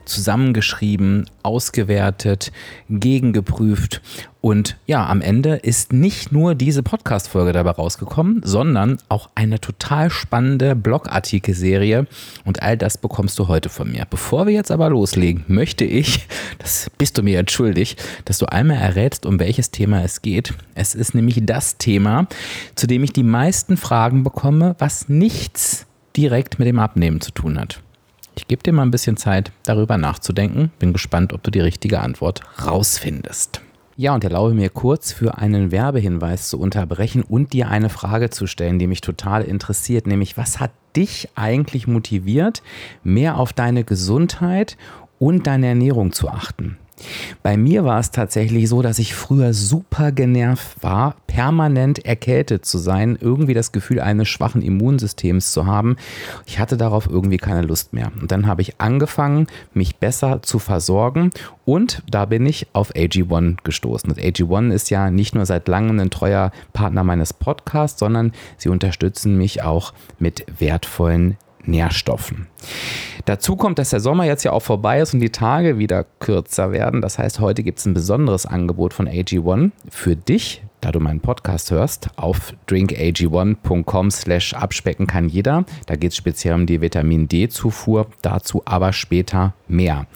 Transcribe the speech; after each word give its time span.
zusammengeschrieben, 0.08 1.28
ausgewertet, 1.42 2.52
gegengeprüft 2.88 4.00
und 4.40 4.76
ja, 4.86 5.04
am 5.06 5.20
Ende 5.20 5.56
ist 5.56 5.92
nicht 5.92 6.30
nur 6.30 6.54
diese 6.54 6.84
Podcast-Folge 6.84 7.52
dabei 7.52 7.72
rausgekommen, 7.72 8.40
sondern 8.44 8.98
auch 9.08 9.30
eine 9.34 9.60
total 9.60 10.10
spannende 10.10 10.76
Blogartikelserie 10.76 12.06
und 12.44 12.62
all 12.62 12.76
das 12.76 12.98
bekommst 12.98 13.38
du 13.38 13.48
heute 13.48 13.68
von 13.68 13.90
mir. 13.90 14.06
Bevor 14.08 14.46
wir 14.46 14.54
jetzt 14.54 14.70
aber 14.70 14.90
loslegen, 14.90 15.44
möchte 15.48 15.84
ich, 15.84 16.28
das 16.58 16.88
bist 16.98 17.18
du 17.18 17.22
mir 17.22 17.34
jetzt 17.34 17.52
schuldig, 17.52 17.96
dass 18.26 18.38
du 18.38 18.46
einmal 18.46 18.76
errätst, 18.76 19.26
um 19.26 19.40
welches 19.40 19.72
Thema 19.72 20.04
es 20.04 20.22
geht. 20.22 20.54
Es 20.74 20.94
ist 20.94 21.14
nämlich 21.14 21.40
das 21.42 21.76
Thema, 21.76 22.28
zu 22.76 22.86
dem 22.86 23.02
ich 23.02 23.12
die 23.12 23.24
meisten 23.24 23.76
Fragen 23.76 24.22
bekomme, 24.22 24.76
was 24.78 25.08
nichts 25.08 25.86
direkt 26.16 26.60
mit 26.60 26.68
dem 26.68 26.78
Abnehmen 26.78 27.20
zu 27.20 27.32
tun 27.32 27.58
hat. 27.58 27.82
Ich 28.38 28.46
gebe 28.46 28.62
dir 28.62 28.72
mal 28.72 28.82
ein 28.82 28.92
bisschen 28.92 29.16
Zeit, 29.16 29.50
darüber 29.64 29.98
nachzudenken. 29.98 30.70
Bin 30.78 30.92
gespannt, 30.92 31.32
ob 31.32 31.42
du 31.42 31.50
die 31.50 31.58
richtige 31.58 31.98
Antwort 31.98 32.42
rausfindest. 32.64 33.62
Ja, 33.96 34.14
und 34.14 34.22
erlaube 34.22 34.54
mir 34.54 34.70
kurz 34.70 35.12
für 35.12 35.38
einen 35.38 35.72
Werbehinweis 35.72 36.48
zu 36.48 36.60
unterbrechen 36.60 37.24
und 37.24 37.52
dir 37.52 37.68
eine 37.68 37.88
Frage 37.88 38.30
zu 38.30 38.46
stellen, 38.46 38.78
die 38.78 38.86
mich 38.86 39.00
total 39.00 39.42
interessiert, 39.42 40.06
nämlich 40.06 40.36
was 40.36 40.60
hat 40.60 40.70
dich 40.94 41.28
eigentlich 41.34 41.88
motiviert, 41.88 42.62
mehr 43.02 43.38
auf 43.38 43.52
deine 43.52 43.82
Gesundheit 43.82 44.76
und 45.18 45.48
deine 45.48 45.66
Ernährung 45.66 46.12
zu 46.12 46.28
achten? 46.28 46.78
Bei 47.42 47.56
mir 47.56 47.84
war 47.84 47.98
es 47.98 48.10
tatsächlich 48.10 48.68
so, 48.68 48.82
dass 48.82 48.98
ich 48.98 49.14
früher 49.14 49.54
super 49.54 50.12
genervt 50.12 50.82
war, 50.82 51.16
permanent 51.26 52.04
erkältet 52.04 52.64
zu 52.64 52.78
sein, 52.78 53.18
irgendwie 53.20 53.54
das 53.54 53.72
Gefühl 53.72 54.00
eines 54.00 54.28
schwachen 54.28 54.62
Immunsystems 54.62 55.52
zu 55.52 55.66
haben. 55.66 55.96
Ich 56.46 56.58
hatte 56.58 56.76
darauf 56.76 57.08
irgendwie 57.08 57.36
keine 57.38 57.62
Lust 57.62 57.92
mehr. 57.92 58.10
Und 58.20 58.32
dann 58.32 58.46
habe 58.46 58.62
ich 58.62 58.80
angefangen, 58.80 59.46
mich 59.74 59.96
besser 59.96 60.42
zu 60.42 60.58
versorgen 60.58 61.30
und 61.64 62.02
da 62.10 62.24
bin 62.24 62.46
ich 62.46 62.66
auf 62.72 62.94
AG1 62.94 63.58
gestoßen. 63.62 64.10
Und 64.10 64.18
AG1 64.18 64.72
ist 64.72 64.90
ja 64.90 65.10
nicht 65.10 65.34
nur 65.34 65.46
seit 65.46 65.68
langem 65.68 66.00
ein 66.00 66.10
treuer 66.10 66.50
Partner 66.72 67.04
meines 67.04 67.32
Podcasts, 67.32 68.00
sondern 68.00 68.32
sie 68.56 68.68
unterstützen 68.68 69.36
mich 69.36 69.62
auch 69.62 69.92
mit 70.18 70.46
wertvollen 70.58 71.36
Nährstoffen. 71.64 72.46
Dazu 73.24 73.56
kommt, 73.56 73.78
dass 73.78 73.90
der 73.90 74.00
Sommer 74.00 74.24
jetzt 74.24 74.44
ja 74.44 74.52
auch 74.52 74.62
vorbei 74.62 75.00
ist 75.00 75.14
und 75.14 75.20
die 75.20 75.30
Tage 75.30 75.78
wieder 75.78 76.04
kürzer 76.18 76.72
werden. 76.72 77.00
Das 77.02 77.18
heißt, 77.18 77.40
heute 77.40 77.62
gibt 77.62 77.78
es 77.78 77.86
ein 77.86 77.94
besonderes 77.94 78.46
Angebot 78.46 78.94
von 78.94 79.08
AG1 79.08 79.72
für 79.90 80.16
dich, 80.16 80.62
da 80.80 80.92
du 80.92 81.00
meinen 81.00 81.20
Podcast 81.20 81.70
hörst, 81.70 82.08
auf 82.16 82.54
drinkag1.com 82.68 84.10
slash 84.10 84.54
abspecken 84.54 85.06
kann 85.06 85.28
jeder. 85.28 85.64
Da 85.86 85.96
geht 85.96 86.12
es 86.12 86.16
speziell 86.16 86.54
um 86.54 86.66
die 86.66 86.80
Vitamin 86.80 87.28
D-Zufuhr, 87.28 88.06
dazu 88.22 88.62
aber 88.64 88.92
später 88.92 89.54
mehr. 89.66 90.06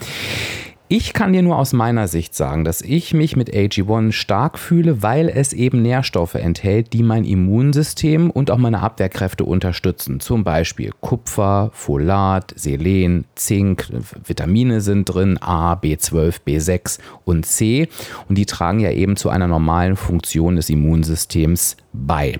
Ich 0.94 1.14
kann 1.14 1.32
dir 1.32 1.40
nur 1.40 1.56
aus 1.56 1.72
meiner 1.72 2.06
Sicht 2.06 2.34
sagen, 2.34 2.66
dass 2.66 2.82
ich 2.82 3.14
mich 3.14 3.34
mit 3.34 3.48
AG1 3.48 4.12
stark 4.12 4.58
fühle, 4.58 5.02
weil 5.02 5.30
es 5.30 5.54
eben 5.54 5.80
Nährstoffe 5.80 6.34
enthält, 6.34 6.92
die 6.92 7.02
mein 7.02 7.24
Immunsystem 7.24 8.30
und 8.30 8.50
auch 8.50 8.58
meine 8.58 8.80
Abwehrkräfte 8.80 9.46
unterstützen. 9.46 10.20
Zum 10.20 10.44
Beispiel 10.44 10.90
Kupfer, 11.00 11.70
Folat, 11.72 12.52
Selen, 12.56 13.24
Zink, 13.36 13.88
Vitamine 14.22 14.82
sind 14.82 15.06
drin, 15.06 15.38
A, 15.40 15.76
B12, 15.76 16.40
B6 16.46 16.98
und 17.24 17.46
C. 17.46 17.88
Und 18.28 18.36
die 18.36 18.44
tragen 18.44 18.80
ja 18.80 18.90
eben 18.90 19.16
zu 19.16 19.30
einer 19.30 19.48
normalen 19.48 19.96
Funktion 19.96 20.56
des 20.56 20.68
Immunsystems 20.68 21.78
bei. 21.92 22.38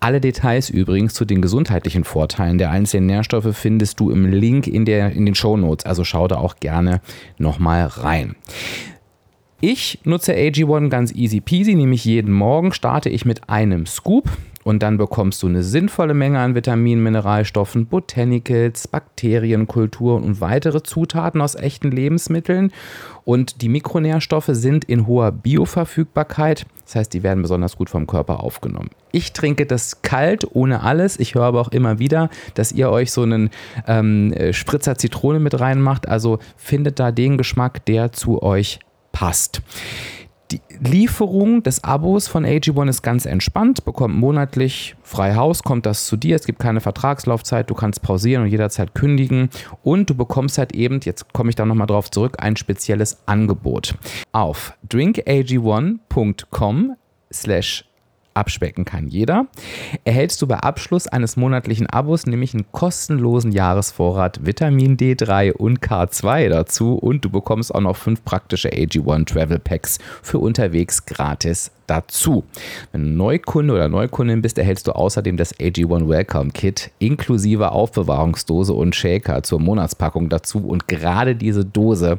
Alle 0.00 0.20
Details 0.20 0.70
übrigens 0.70 1.14
zu 1.14 1.24
den 1.24 1.42
gesundheitlichen 1.42 2.04
Vorteilen 2.04 2.58
der 2.58 2.70
einzelnen 2.70 3.06
Nährstoffe 3.06 3.56
findest 3.56 4.00
du 4.00 4.10
im 4.10 4.30
Link 4.30 4.66
in, 4.66 4.84
der, 4.84 5.12
in 5.12 5.26
den 5.26 5.34
Show 5.34 5.56
Notes. 5.56 5.86
Also 5.86 6.04
schau 6.04 6.28
da 6.28 6.36
auch 6.36 6.56
gerne 6.56 7.00
nochmal 7.38 7.86
rein. 7.86 8.36
Ich 9.60 9.98
nutze 10.04 10.34
AG1 10.34 10.88
ganz 10.88 11.12
easy 11.12 11.40
peasy, 11.40 11.74
nämlich 11.74 12.04
jeden 12.04 12.32
Morgen 12.32 12.72
starte 12.72 13.08
ich 13.08 13.24
mit 13.24 13.48
einem 13.48 13.86
Scoop 13.86 14.28
und 14.68 14.82
dann 14.82 14.98
bekommst 14.98 15.42
du 15.42 15.46
eine 15.46 15.62
sinnvolle 15.62 16.12
Menge 16.12 16.40
an 16.40 16.54
Vitaminen, 16.54 17.02
Mineralstoffen, 17.02 17.86
Botanicals, 17.86 18.86
Bakterienkulturen 18.86 20.22
und 20.22 20.42
weitere 20.42 20.82
Zutaten 20.82 21.40
aus 21.40 21.54
echten 21.54 21.90
Lebensmitteln. 21.90 22.70
Und 23.24 23.62
die 23.62 23.70
Mikronährstoffe 23.70 24.50
sind 24.50 24.84
in 24.84 25.06
hoher 25.06 25.32
Bioverfügbarkeit. 25.32 26.66
Das 26.84 26.96
heißt, 26.96 27.14
die 27.14 27.22
werden 27.22 27.40
besonders 27.40 27.78
gut 27.78 27.88
vom 27.88 28.06
Körper 28.06 28.44
aufgenommen. 28.44 28.90
Ich 29.10 29.32
trinke 29.32 29.64
das 29.64 30.02
kalt, 30.02 30.46
ohne 30.54 30.82
alles. 30.82 31.18
Ich 31.18 31.34
höre 31.34 31.44
aber 31.44 31.62
auch 31.62 31.72
immer 31.72 31.98
wieder, 31.98 32.28
dass 32.52 32.70
ihr 32.70 32.90
euch 32.90 33.10
so 33.10 33.22
einen 33.22 33.48
ähm, 33.86 34.34
Spritzer 34.50 34.98
Zitrone 34.98 35.40
mit 35.40 35.58
reinmacht. 35.58 36.06
Also 36.06 36.40
findet 36.58 37.00
da 37.00 37.10
den 37.10 37.38
Geschmack, 37.38 37.86
der 37.86 38.12
zu 38.12 38.42
euch 38.42 38.80
passt. 39.12 39.62
Die 40.50 40.62
Lieferung 40.80 41.62
des 41.62 41.84
Abos 41.84 42.26
von 42.26 42.46
AG1 42.46 42.88
ist 42.88 43.02
ganz 43.02 43.26
entspannt, 43.26 43.84
bekommt 43.84 44.14
monatlich 44.14 44.96
frei 45.02 45.34
Haus, 45.34 45.62
kommt 45.62 45.84
das 45.84 46.06
zu 46.06 46.16
dir, 46.16 46.36
es 46.36 46.46
gibt 46.46 46.58
keine 46.58 46.80
Vertragslaufzeit, 46.80 47.68
du 47.68 47.74
kannst 47.74 48.00
pausieren 48.00 48.44
und 48.44 48.48
jederzeit 48.48 48.94
kündigen 48.94 49.50
und 49.82 50.08
du 50.08 50.14
bekommst 50.14 50.56
halt 50.56 50.74
eben, 50.74 51.00
jetzt 51.02 51.34
komme 51.34 51.50
ich 51.50 51.56
da 51.56 51.66
nochmal 51.66 51.86
drauf 51.86 52.10
zurück, 52.10 52.36
ein 52.38 52.56
spezielles 52.56 53.18
Angebot. 53.26 53.94
Auf 54.32 54.72
drinkag1.com 54.88 56.96
slash 57.30 57.87
abspecken 58.34 58.84
kann 58.84 59.08
jeder, 59.08 59.46
erhältst 60.04 60.40
du 60.42 60.46
bei 60.46 60.56
Abschluss 60.56 61.06
eines 61.06 61.36
monatlichen 61.36 61.86
Abos 61.86 62.26
nämlich 62.26 62.54
einen 62.54 62.70
kostenlosen 62.72 63.52
Jahresvorrat 63.52 64.44
Vitamin 64.46 64.96
D3 64.96 65.52
und 65.52 65.80
K2 65.80 66.48
dazu 66.48 66.94
und 66.94 67.24
du 67.24 67.30
bekommst 67.30 67.74
auch 67.74 67.80
noch 67.80 67.96
fünf 67.96 68.24
praktische 68.24 68.70
AG1 68.70 69.26
Travel 69.26 69.58
Packs 69.58 69.98
für 70.22 70.38
unterwegs 70.38 71.04
gratis 71.06 71.72
dazu. 71.88 72.44
Wenn 72.92 73.02
du 73.02 73.08
Neukunde 73.16 73.74
oder 73.74 73.88
Neukundin 73.88 74.42
bist, 74.42 74.58
erhältst 74.58 74.86
du 74.86 74.92
außerdem 74.92 75.36
das 75.36 75.54
AG1 75.58 76.08
Welcome 76.08 76.50
Kit 76.50 76.90
inklusive 76.98 77.72
Aufbewahrungsdose 77.72 78.72
und 78.72 78.94
Shaker 78.94 79.42
zur 79.42 79.60
Monatspackung 79.60 80.28
dazu. 80.28 80.58
Und 80.58 80.86
gerade 80.86 81.34
diese 81.34 81.64
Dose, 81.64 82.18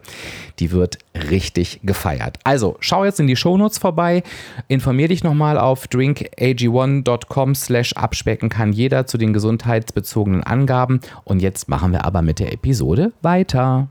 die 0.60 0.71
wird 0.71 0.98
richtig 1.30 1.80
gefeiert. 1.83 2.38
Also 2.44 2.77
schau 2.80 3.06
jetzt 3.06 3.19
in 3.19 3.27
die 3.27 3.36
Shownotes 3.36 3.77
vorbei, 3.77 4.24
informier 4.68 5.07
dich 5.07 5.24
nochmal 5.24 5.57
auf 5.57 5.86
drinkag1.com 5.86 7.56
slash 7.56 7.94
abspecken 7.94 8.50
kann 8.50 8.74
jeder 8.74 9.06
zu 9.06 9.18
den 9.18 9.33
gesundheitsbezogenen 9.33 10.44
Angaben. 10.44 11.00
Und 11.24 11.42
jetzt 11.42 11.69
machen 11.69 11.92
wir 11.92 12.06
aber 12.06 12.22
mit 12.22 12.39
der 12.39 12.54
Episode 12.54 13.12
weiter. 13.22 13.88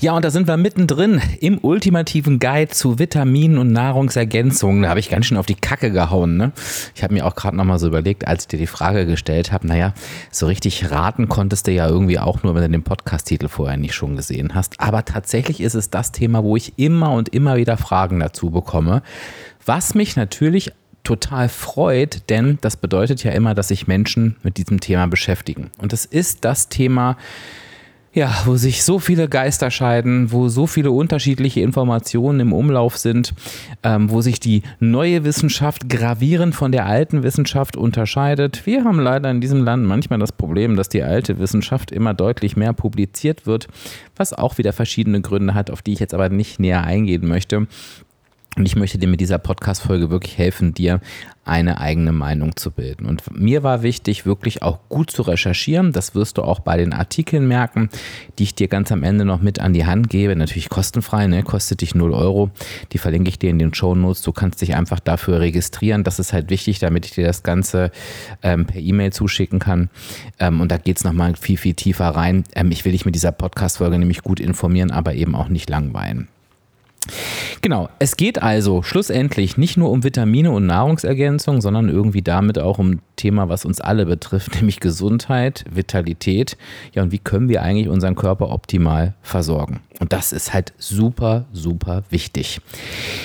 Ja, 0.00 0.12
und 0.12 0.24
da 0.24 0.30
sind 0.30 0.46
wir 0.46 0.56
mittendrin 0.56 1.20
im 1.40 1.58
ultimativen 1.58 2.38
Guide 2.38 2.70
zu 2.70 3.00
Vitaminen 3.00 3.58
und 3.58 3.72
Nahrungsergänzungen. 3.72 4.82
Da 4.82 4.90
habe 4.90 5.00
ich 5.00 5.10
ganz 5.10 5.26
schön 5.26 5.36
auf 5.36 5.46
die 5.46 5.56
Kacke 5.56 5.90
gehauen. 5.90 6.36
Ne? 6.36 6.52
Ich 6.94 7.02
habe 7.02 7.14
mir 7.14 7.26
auch 7.26 7.34
gerade 7.34 7.56
nochmal 7.56 7.80
so 7.80 7.88
überlegt, 7.88 8.26
als 8.26 8.44
ich 8.44 8.48
dir 8.48 8.58
die 8.58 8.68
Frage 8.68 9.06
gestellt 9.06 9.50
habe, 9.50 9.66
naja, 9.66 9.94
so 10.30 10.46
richtig 10.46 10.90
raten 10.92 11.28
konntest 11.28 11.66
du 11.66 11.72
ja 11.72 11.88
irgendwie 11.88 12.20
auch 12.20 12.44
nur, 12.44 12.54
wenn 12.54 12.62
du 12.62 12.70
den 12.70 12.84
Podcast-Titel 12.84 13.48
vorher 13.48 13.76
nicht 13.76 13.94
schon 13.94 14.14
gesehen 14.14 14.54
hast. 14.54 14.78
Aber 14.78 15.04
tatsächlich 15.04 15.60
ist 15.60 15.74
es 15.74 15.90
das 15.90 16.12
Thema, 16.12 16.44
wo 16.44 16.54
ich 16.54 16.74
immer 16.76 17.12
und 17.12 17.30
immer 17.30 17.56
wieder 17.56 17.76
Fragen 17.76 18.20
dazu 18.20 18.50
bekomme. 18.50 19.02
Was 19.66 19.94
mich 19.94 20.14
natürlich 20.14 20.72
total 21.08 21.48
freut, 21.48 22.28
denn 22.28 22.58
das 22.60 22.76
bedeutet 22.76 23.24
ja 23.24 23.32
immer, 23.32 23.54
dass 23.54 23.68
sich 23.68 23.86
Menschen 23.86 24.36
mit 24.42 24.58
diesem 24.58 24.78
Thema 24.78 25.06
beschäftigen. 25.06 25.70
Und 25.78 25.92
es 25.92 26.04
ist 26.04 26.44
das 26.44 26.68
Thema, 26.68 27.16
ja, 28.18 28.34
wo 28.46 28.56
sich 28.56 28.82
so 28.82 28.98
viele 28.98 29.28
Geister 29.28 29.70
scheiden, 29.70 30.32
wo 30.32 30.48
so 30.48 30.66
viele 30.66 30.90
unterschiedliche 30.90 31.60
Informationen 31.60 32.40
im 32.40 32.52
Umlauf 32.52 32.98
sind, 32.98 33.32
ähm, 33.84 34.10
wo 34.10 34.22
sich 34.22 34.40
die 34.40 34.62
neue 34.80 35.22
Wissenschaft 35.22 35.88
gravierend 35.88 36.52
von 36.52 36.72
der 36.72 36.86
alten 36.86 37.22
Wissenschaft 37.22 37.76
unterscheidet. 37.76 38.66
Wir 38.66 38.82
haben 38.82 38.98
leider 38.98 39.30
in 39.30 39.40
diesem 39.40 39.62
Land 39.62 39.86
manchmal 39.86 40.18
das 40.18 40.32
Problem, 40.32 40.74
dass 40.74 40.88
die 40.88 41.04
alte 41.04 41.38
Wissenschaft 41.38 41.92
immer 41.92 42.12
deutlich 42.12 42.56
mehr 42.56 42.72
publiziert 42.72 43.46
wird, 43.46 43.68
was 44.16 44.32
auch 44.32 44.58
wieder 44.58 44.72
verschiedene 44.72 45.20
Gründe 45.20 45.54
hat, 45.54 45.70
auf 45.70 45.80
die 45.80 45.92
ich 45.92 46.00
jetzt 46.00 46.12
aber 46.12 46.28
nicht 46.28 46.58
näher 46.58 46.82
eingehen 46.82 47.28
möchte. 47.28 47.68
Und 48.56 48.66
ich 48.66 48.74
möchte 48.74 48.98
dir 48.98 49.06
mit 49.06 49.20
dieser 49.20 49.38
Podcast-Folge 49.38 50.10
wirklich 50.10 50.36
helfen, 50.36 50.74
dir 50.74 51.00
eine 51.44 51.80
eigene 51.80 52.12
Meinung 52.12 52.56
zu 52.56 52.70
bilden. 52.70 53.06
Und 53.06 53.22
mir 53.34 53.62
war 53.62 53.82
wichtig, 53.82 54.26
wirklich 54.26 54.62
auch 54.62 54.80
gut 54.88 55.10
zu 55.10 55.22
recherchieren. 55.22 55.92
Das 55.92 56.14
wirst 56.14 56.38
du 56.38 56.42
auch 56.42 56.60
bei 56.60 56.76
den 56.76 56.92
Artikeln 56.92 57.48
merken, 57.48 57.88
die 58.38 58.42
ich 58.42 58.54
dir 58.54 58.68
ganz 58.68 58.92
am 58.92 59.02
Ende 59.02 59.24
noch 59.24 59.40
mit 59.40 59.60
an 59.60 59.72
die 59.72 59.86
Hand 59.86 60.10
gebe. 60.10 60.36
Natürlich 60.36 60.68
kostenfrei, 60.68 61.26
ne? 61.26 61.42
kostet 61.42 61.80
dich 61.80 61.94
0 61.94 62.12
Euro. 62.12 62.50
Die 62.92 62.98
verlinke 62.98 63.30
ich 63.30 63.38
dir 63.38 63.48
in 63.48 63.58
den 63.58 63.72
Show 63.72 63.94
Notes. 63.94 64.22
Du 64.22 64.32
kannst 64.32 64.60
dich 64.60 64.74
einfach 64.74 65.00
dafür 65.00 65.40
registrieren. 65.40 66.04
Das 66.04 66.18
ist 66.18 66.32
halt 66.32 66.50
wichtig, 66.50 66.80
damit 66.80 67.06
ich 67.06 67.12
dir 67.12 67.26
das 67.26 67.42
Ganze 67.42 67.90
ähm, 68.42 68.66
per 68.66 68.80
E-Mail 68.80 69.12
zuschicken 69.12 69.58
kann. 69.58 69.88
Ähm, 70.38 70.60
und 70.60 70.70
da 70.70 70.76
geht 70.76 70.98
es 70.98 71.04
nochmal 71.04 71.34
viel, 71.36 71.56
viel 71.56 71.74
tiefer 71.74 72.08
rein. 72.08 72.44
Ähm, 72.54 72.70
ich 72.72 72.84
will 72.84 72.92
dich 72.92 73.06
mit 73.06 73.14
dieser 73.14 73.32
Podcast-Folge 73.32 73.98
nämlich 73.98 74.22
gut 74.22 74.40
informieren, 74.40 74.90
aber 74.90 75.14
eben 75.14 75.34
auch 75.34 75.48
nicht 75.48 75.70
langweilen. 75.70 76.28
Genau, 77.60 77.88
es 77.98 78.16
geht 78.16 78.42
also 78.42 78.82
schlussendlich 78.82 79.56
nicht 79.56 79.76
nur 79.76 79.90
um 79.90 80.04
Vitamine 80.04 80.50
und 80.50 80.66
Nahrungsergänzung, 80.66 81.60
sondern 81.60 81.88
irgendwie 81.88 82.22
damit 82.22 82.58
auch 82.58 82.78
um 82.78 82.92
ein 82.92 83.02
Thema, 83.16 83.48
was 83.48 83.64
uns 83.64 83.80
alle 83.80 84.06
betrifft, 84.06 84.54
nämlich 84.56 84.80
Gesundheit, 84.80 85.64
Vitalität. 85.70 86.56
Ja, 86.94 87.02
und 87.02 87.12
wie 87.12 87.18
können 87.18 87.48
wir 87.48 87.62
eigentlich 87.62 87.88
unseren 87.88 88.14
Körper 88.14 88.50
optimal 88.50 89.14
versorgen? 89.22 89.80
Und 90.00 90.12
das 90.12 90.32
ist 90.32 90.54
halt 90.54 90.72
super, 90.78 91.46
super 91.52 92.04
wichtig. 92.10 92.60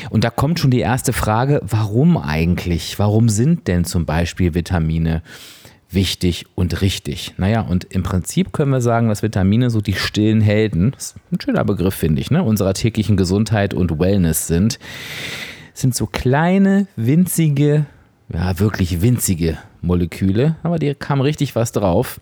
Und 0.10 0.24
da 0.24 0.30
kommt 0.30 0.60
schon 0.60 0.72
die 0.72 0.80
erste 0.80 1.14
Frage, 1.14 1.62
warum 1.64 2.18
eigentlich? 2.18 2.98
Warum 2.98 3.30
sind 3.30 3.68
denn 3.68 3.86
zum 3.86 4.06
Beispiel 4.06 4.54
Vitamine 4.54 5.22
wichtig 5.94 6.46
und 6.56 6.82
richtig. 6.82 7.34
Naja, 7.38 7.62
und 7.62 7.86
im 7.86 8.04
Prinzip 8.04 8.54
können 8.54 8.72
wir 8.72 8.82
sagen, 8.82 9.10
dass 9.10 9.24
Vitamine 9.24 9.70
so 9.70 9.82
die 9.82 9.94
stillen 9.94 10.42
Helden, 10.42 10.92
das 10.92 11.08
ist 11.08 11.16
ein 11.32 11.42
schöner 11.42 11.66
Begriff, 11.66 11.96
finde 11.96 12.22
ich, 12.22 12.32
ne, 12.32 12.44
unserer 12.44 12.74
täglichen 12.74 13.18
Gesundheit 13.18 13.74
und 13.74 14.00
Wellness 14.00 14.48
sind. 14.48 14.80
Sind 15.74 15.96
so 15.96 16.06
kleine, 16.06 16.88
winzige, 16.96 17.86
ja, 18.32 18.60
wirklich 18.60 19.02
winzige 19.02 19.58
Moleküle, 19.82 20.56
aber 20.64 20.80
die 20.80 20.96
haben 21.08 21.22
richtig 21.22 21.56
was 21.56 21.72
drauf, 21.72 22.20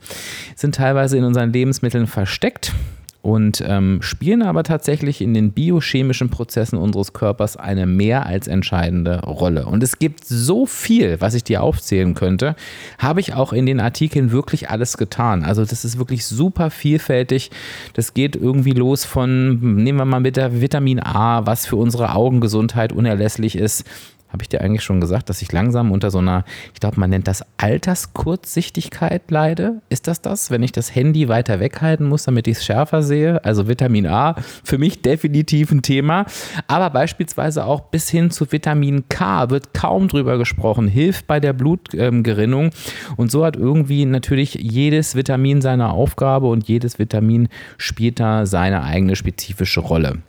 sind 0.56 0.76
teilweise 0.76 1.18
in 1.18 1.24
unseren 1.24 1.54
Lebensmitteln 1.54 2.08
versteckt 2.08 2.74
und 3.22 3.64
ähm, 3.68 4.00
spielen 4.02 4.42
aber 4.42 4.64
tatsächlich 4.64 5.22
in 5.22 5.34
den 5.34 5.52
biochemischen 5.52 6.30
Prozessen 6.30 6.78
unseres 6.78 7.14
Körpers 7.14 7.56
eine 7.56 7.86
mehr 7.86 8.26
als 8.26 8.48
entscheidende 8.48 9.22
Rolle. 9.22 9.66
Und 9.68 9.84
es 9.84 10.00
gibt 10.00 10.26
so 10.26 10.66
viel, 10.66 11.22
was 11.22 11.36
ich 11.36 11.44
dir 11.44 11.62
aufzählen 11.62 12.16
könnte, 12.16 12.56
habe 12.98 13.20
ich 13.20 13.34
auch 13.34 13.54
in 13.54 13.66
den 13.66 13.80
Artikeln 13.80 14.32
wirklich 14.32 14.70
alles 14.70 14.98
getan. 14.98 15.44
Also 15.44 15.64
das 15.64 15.86
ist 15.86 16.00
wirklich 16.00 16.26
super 16.26 16.72
vielfältig. 16.72 17.52
Das 17.94 18.14
geht 18.16 18.36
irgendwie 18.36 18.72
los 18.72 19.06
von, 19.06 19.76
nehmen 19.76 20.00
wir 20.00 20.06
mal 20.06 20.20
mit 20.20 20.36
der 20.36 20.60
Vitamin 20.60 21.00
A, 21.00 21.46
was 21.46 21.68
für 21.68 21.76
unsere 21.76 22.16
Augengesundheit 22.16 22.92
unerlässlich 22.92 23.56
ist, 23.56 23.86
habe 24.32 24.44
ich 24.44 24.50
dir 24.50 24.62
eigentlich 24.62 24.84
schon 24.84 25.02
gesagt, 25.02 25.30
dass 25.30 25.42
ich 25.42 25.52
langsam 25.52 25.92
unter 25.92 26.10
so 26.10 26.20
einer, 26.20 26.46
ich 26.74 26.80
glaube, 26.80 27.00
man 27.00 27.10
nennt 27.10 27.28
das 27.28 27.44
Alterskurzsichtigkeit 27.58 29.30
leide? 29.30 29.82
Ist 29.90 30.08
das 30.08 30.22
das, 30.22 30.52
wenn 30.52 30.64
ich 30.64 30.72
das 30.72 30.96
Handy 30.96 31.28
weiter 31.28 31.60
weghalten 31.60 32.08
muss, 32.08 32.24
damit 32.24 32.48
ich 32.48 32.58
es 32.58 32.66
schärfer 32.66 33.04
sehe? 33.04 33.44
Also 33.44 33.68
Vitamin 33.68 34.08
A, 34.08 34.36
für 34.64 34.78
mich 34.78 35.02
definitiv 35.02 35.72
ein 35.72 35.82
Thema. 35.82 36.26
Aber 36.68 36.90
beispielsweise 36.90 37.66
auch 37.66 37.82
bis 37.82 38.10
hin 38.10 38.32
zu 38.32 38.52
Vitamin 38.52 39.10
K 39.10 39.50
wird 39.50 39.74
kaum 39.74 40.08
drüber 40.08 40.38
gesprochen, 40.38 40.88
hilft 40.88 41.28
bei 41.28 41.40
der 41.40 41.54
Blutgerinnung. 41.54 42.72
Und 43.18 43.32
so 43.32 43.46
hat 43.46 43.56
irgendwie 43.56 44.06
natürlich 44.06 44.54
jedes 44.56 45.16
Vitamin 45.16 45.62
seine 45.62 45.92
Aufgabe 45.92 46.48
und 46.48 46.68
jedes 46.68 47.00
Vitamin 47.00 47.50
spielt 47.78 48.20
da 48.20 48.46
seine 48.46 48.84
eigene 48.84 49.16
spezifische 49.16 49.82
Rolle. 49.82 50.20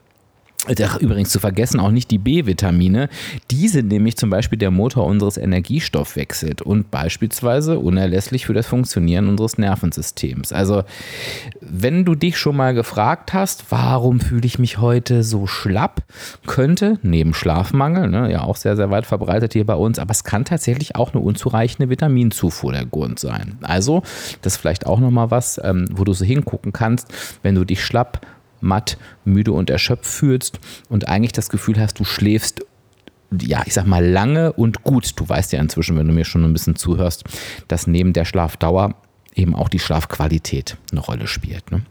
Ach, 0.64 1.00
übrigens 1.00 1.30
zu 1.30 1.40
vergessen 1.40 1.80
auch 1.80 1.90
nicht 1.90 2.12
die 2.12 2.18
B-Vitamine. 2.18 3.08
Die 3.50 3.66
sind 3.66 3.88
nämlich 3.88 4.16
zum 4.16 4.30
Beispiel 4.30 4.58
der 4.58 4.70
Motor 4.70 5.06
unseres 5.06 5.36
Energiestoffwechsels 5.36 6.62
und 6.62 6.88
beispielsweise 6.92 7.80
unerlässlich 7.80 8.46
für 8.46 8.54
das 8.54 8.68
Funktionieren 8.68 9.28
unseres 9.28 9.58
Nervensystems. 9.58 10.52
Also, 10.52 10.84
wenn 11.60 12.04
du 12.04 12.14
dich 12.14 12.38
schon 12.38 12.56
mal 12.56 12.74
gefragt 12.74 13.32
hast, 13.32 13.64
warum 13.70 14.20
fühle 14.20 14.46
ich 14.46 14.60
mich 14.60 14.78
heute 14.78 15.24
so 15.24 15.48
schlapp, 15.48 16.04
könnte 16.46 17.00
neben 17.02 17.34
Schlafmangel, 17.34 18.08
ne, 18.08 18.30
ja 18.30 18.42
auch 18.42 18.56
sehr, 18.56 18.76
sehr 18.76 18.90
weit 18.90 19.04
verbreitet 19.04 19.54
hier 19.54 19.66
bei 19.66 19.74
uns, 19.74 19.98
aber 19.98 20.12
es 20.12 20.22
kann 20.22 20.44
tatsächlich 20.44 20.94
auch 20.94 21.12
eine 21.12 21.22
unzureichende 21.24 21.90
Vitaminzufuhr 21.90 22.70
der 22.70 22.86
Grund 22.86 23.18
sein. 23.18 23.58
Also, 23.62 24.02
das 24.42 24.54
ist 24.54 24.60
vielleicht 24.60 24.86
auch 24.86 25.00
nochmal 25.00 25.32
was, 25.32 25.60
ähm, 25.64 25.88
wo 25.90 26.04
du 26.04 26.12
so 26.12 26.24
hingucken 26.24 26.72
kannst, 26.72 27.12
wenn 27.42 27.56
du 27.56 27.64
dich 27.64 27.84
schlapp 27.84 28.24
matt, 28.62 28.96
müde 29.24 29.52
und 29.52 29.70
erschöpft 29.70 30.06
fühlst 30.06 30.60
und 30.88 31.08
eigentlich 31.08 31.32
das 31.32 31.50
Gefühl 31.50 31.78
hast, 31.78 31.98
du 31.98 32.04
schläfst 32.04 32.64
ja, 33.40 33.62
ich 33.64 33.72
sag 33.72 33.86
mal 33.86 34.04
lange 34.04 34.52
und 34.52 34.82
gut. 34.82 35.12
Du 35.16 35.26
weißt 35.26 35.52
ja 35.52 35.60
inzwischen, 35.60 35.96
wenn 35.96 36.06
du 36.06 36.12
mir 36.12 36.26
schon 36.26 36.44
ein 36.44 36.52
bisschen 36.52 36.76
zuhörst, 36.76 37.24
dass 37.66 37.86
neben 37.86 38.12
der 38.12 38.26
Schlafdauer 38.26 38.94
eben 39.34 39.54
auch 39.54 39.70
die 39.70 39.78
Schlafqualität 39.78 40.76
eine 40.90 41.00
Rolle 41.00 41.26
spielt. 41.26 41.70
Ne? 41.70 41.82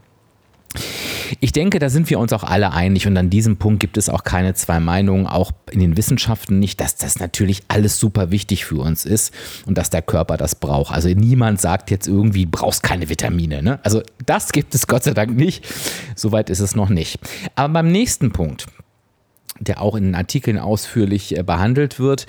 Ich 1.40 1.52
denke, 1.52 1.78
da 1.78 1.88
sind 1.88 2.08
wir 2.10 2.18
uns 2.18 2.32
auch 2.32 2.44
alle 2.44 2.72
einig 2.72 3.06
und 3.06 3.16
an 3.16 3.30
diesem 3.30 3.56
Punkt 3.56 3.80
gibt 3.80 3.96
es 3.96 4.08
auch 4.08 4.24
keine 4.24 4.54
zwei 4.54 4.80
Meinungen, 4.80 5.26
auch 5.26 5.52
in 5.70 5.80
den 5.80 5.96
Wissenschaften 5.96 6.58
nicht, 6.58 6.80
dass 6.80 6.96
das 6.96 7.18
natürlich 7.18 7.62
alles 7.68 7.98
super 7.98 8.30
wichtig 8.30 8.64
für 8.64 8.80
uns 8.80 9.04
ist 9.04 9.32
und 9.66 9.78
dass 9.78 9.90
der 9.90 10.02
Körper 10.02 10.36
das 10.36 10.54
braucht. 10.54 10.94
Also 10.94 11.08
niemand 11.08 11.60
sagt 11.60 11.90
jetzt 11.90 12.06
irgendwie, 12.06 12.46
brauchst 12.46 12.82
keine 12.82 13.08
Vitamine. 13.08 13.62
Ne? 13.62 13.80
Also 13.82 14.02
das 14.24 14.52
gibt 14.52 14.74
es 14.74 14.86
Gott 14.86 15.04
sei 15.04 15.12
Dank 15.12 15.34
nicht. 15.36 15.64
Soweit 16.16 16.50
ist 16.50 16.60
es 16.60 16.74
noch 16.74 16.88
nicht. 16.88 17.18
Aber 17.54 17.72
beim 17.72 17.90
nächsten 17.90 18.32
Punkt, 18.32 18.66
der 19.60 19.80
auch 19.80 19.94
in 19.94 20.04
den 20.04 20.14
Artikeln 20.14 20.58
ausführlich 20.58 21.36
äh, 21.36 21.42
behandelt 21.42 21.98
wird, 21.98 22.26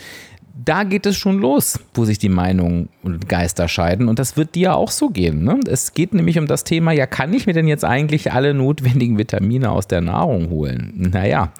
da 0.53 0.83
geht 0.83 1.05
es 1.07 1.17
schon 1.17 1.39
los, 1.39 1.79
wo 1.95 2.05
sich 2.05 2.19
die 2.19 2.29
Meinungen 2.29 2.89
und 3.01 3.27
Geister 3.27 3.67
scheiden. 3.67 4.07
Und 4.07 4.19
das 4.19 4.37
wird 4.37 4.53
dir 4.53 4.75
auch 4.75 4.91
so 4.91 5.09
gehen. 5.09 5.43
Ne? 5.43 5.59
Es 5.67 5.93
geht 5.93 6.13
nämlich 6.13 6.37
um 6.37 6.45
das 6.45 6.63
Thema, 6.63 6.91
ja, 6.91 7.07
kann 7.07 7.33
ich 7.33 7.47
mir 7.47 7.53
denn 7.53 7.67
jetzt 7.67 7.83
eigentlich 7.83 8.31
alle 8.31 8.53
notwendigen 8.53 9.17
Vitamine 9.17 9.71
aus 9.71 9.87
der 9.87 10.01
Nahrung 10.01 10.49
holen? 10.49 11.09
Naja, 11.11 11.51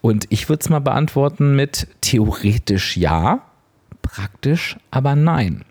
und 0.00 0.26
ich 0.30 0.48
würde 0.48 0.62
es 0.62 0.70
mal 0.70 0.80
beantworten 0.80 1.54
mit 1.54 1.86
theoretisch 2.00 2.96
ja, 2.96 3.42
praktisch 4.00 4.78
aber 4.90 5.14
nein. 5.14 5.64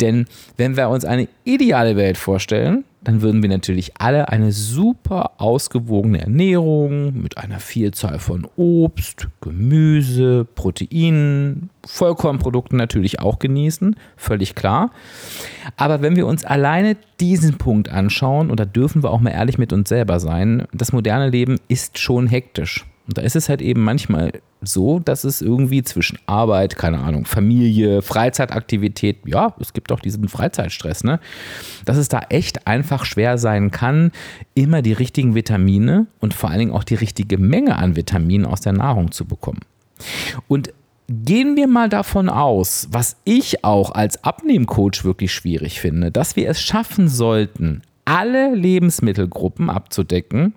Denn 0.00 0.26
wenn 0.56 0.76
wir 0.76 0.88
uns 0.88 1.04
eine 1.04 1.28
ideale 1.44 1.96
Welt 1.96 2.16
vorstellen, 2.16 2.84
dann 3.02 3.22
würden 3.22 3.42
wir 3.42 3.48
natürlich 3.48 3.92
alle 3.98 4.28
eine 4.28 4.52
super 4.52 5.32
ausgewogene 5.38 6.20
Ernährung 6.20 7.22
mit 7.22 7.38
einer 7.38 7.58
Vielzahl 7.58 8.18
von 8.18 8.46
Obst, 8.56 9.28
Gemüse, 9.40 10.46
Proteinen, 10.54 11.70
Vollkornprodukten 11.86 12.76
natürlich 12.76 13.20
auch 13.20 13.38
genießen, 13.38 13.96
völlig 14.16 14.54
klar. 14.54 14.90
Aber 15.76 16.02
wenn 16.02 16.16
wir 16.16 16.26
uns 16.26 16.44
alleine 16.44 16.96
diesen 17.20 17.56
Punkt 17.56 17.88
anschauen, 17.88 18.50
und 18.50 18.60
da 18.60 18.66
dürfen 18.66 19.02
wir 19.02 19.10
auch 19.10 19.20
mal 19.20 19.30
ehrlich 19.30 19.56
mit 19.56 19.72
uns 19.72 19.88
selber 19.88 20.20
sein, 20.20 20.66
das 20.72 20.92
moderne 20.92 21.30
Leben 21.30 21.56
ist 21.68 21.98
schon 21.98 22.26
hektisch. 22.26 22.84
Und 23.06 23.16
da 23.16 23.22
ist 23.22 23.36
es 23.36 23.48
halt 23.48 23.62
eben 23.62 23.82
manchmal 23.82 24.32
so, 24.62 24.98
dass 24.98 25.24
es 25.24 25.40
irgendwie 25.40 25.82
zwischen 25.82 26.18
Arbeit, 26.26 26.76
keine 26.76 26.98
Ahnung, 26.98 27.24
Familie, 27.24 28.02
Freizeitaktivität, 28.02 29.18
ja, 29.26 29.54
es 29.58 29.72
gibt 29.72 29.92
auch 29.92 30.00
diesen 30.00 30.28
Freizeitstress, 30.28 31.04
ne? 31.04 31.20
Dass 31.84 31.96
es 31.96 32.08
da 32.08 32.20
echt 32.28 32.66
einfach 32.66 33.04
schwer 33.04 33.38
sein 33.38 33.70
kann, 33.70 34.12
immer 34.54 34.82
die 34.82 34.92
richtigen 34.92 35.34
Vitamine 35.34 36.06
und 36.20 36.34
vor 36.34 36.50
allen 36.50 36.58
Dingen 36.58 36.72
auch 36.72 36.84
die 36.84 36.94
richtige 36.94 37.38
Menge 37.38 37.76
an 37.76 37.96
Vitaminen 37.96 38.46
aus 38.46 38.60
der 38.60 38.72
Nahrung 38.72 39.12
zu 39.12 39.24
bekommen. 39.24 39.60
Und 40.48 40.72
gehen 41.08 41.56
wir 41.56 41.66
mal 41.66 41.88
davon 41.88 42.28
aus, 42.28 42.88
was 42.92 43.16
ich 43.24 43.64
auch 43.64 43.90
als 43.90 44.22
Abnehmcoach 44.22 45.04
wirklich 45.04 45.32
schwierig 45.32 45.80
finde, 45.80 46.10
dass 46.10 46.36
wir 46.36 46.48
es 46.48 46.60
schaffen 46.60 47.08
sollten, 47.08 47.82
alle 48.04 48.54
Lebensmittelgruppen 48.54 49.70
abzudecken, 49.70 50.54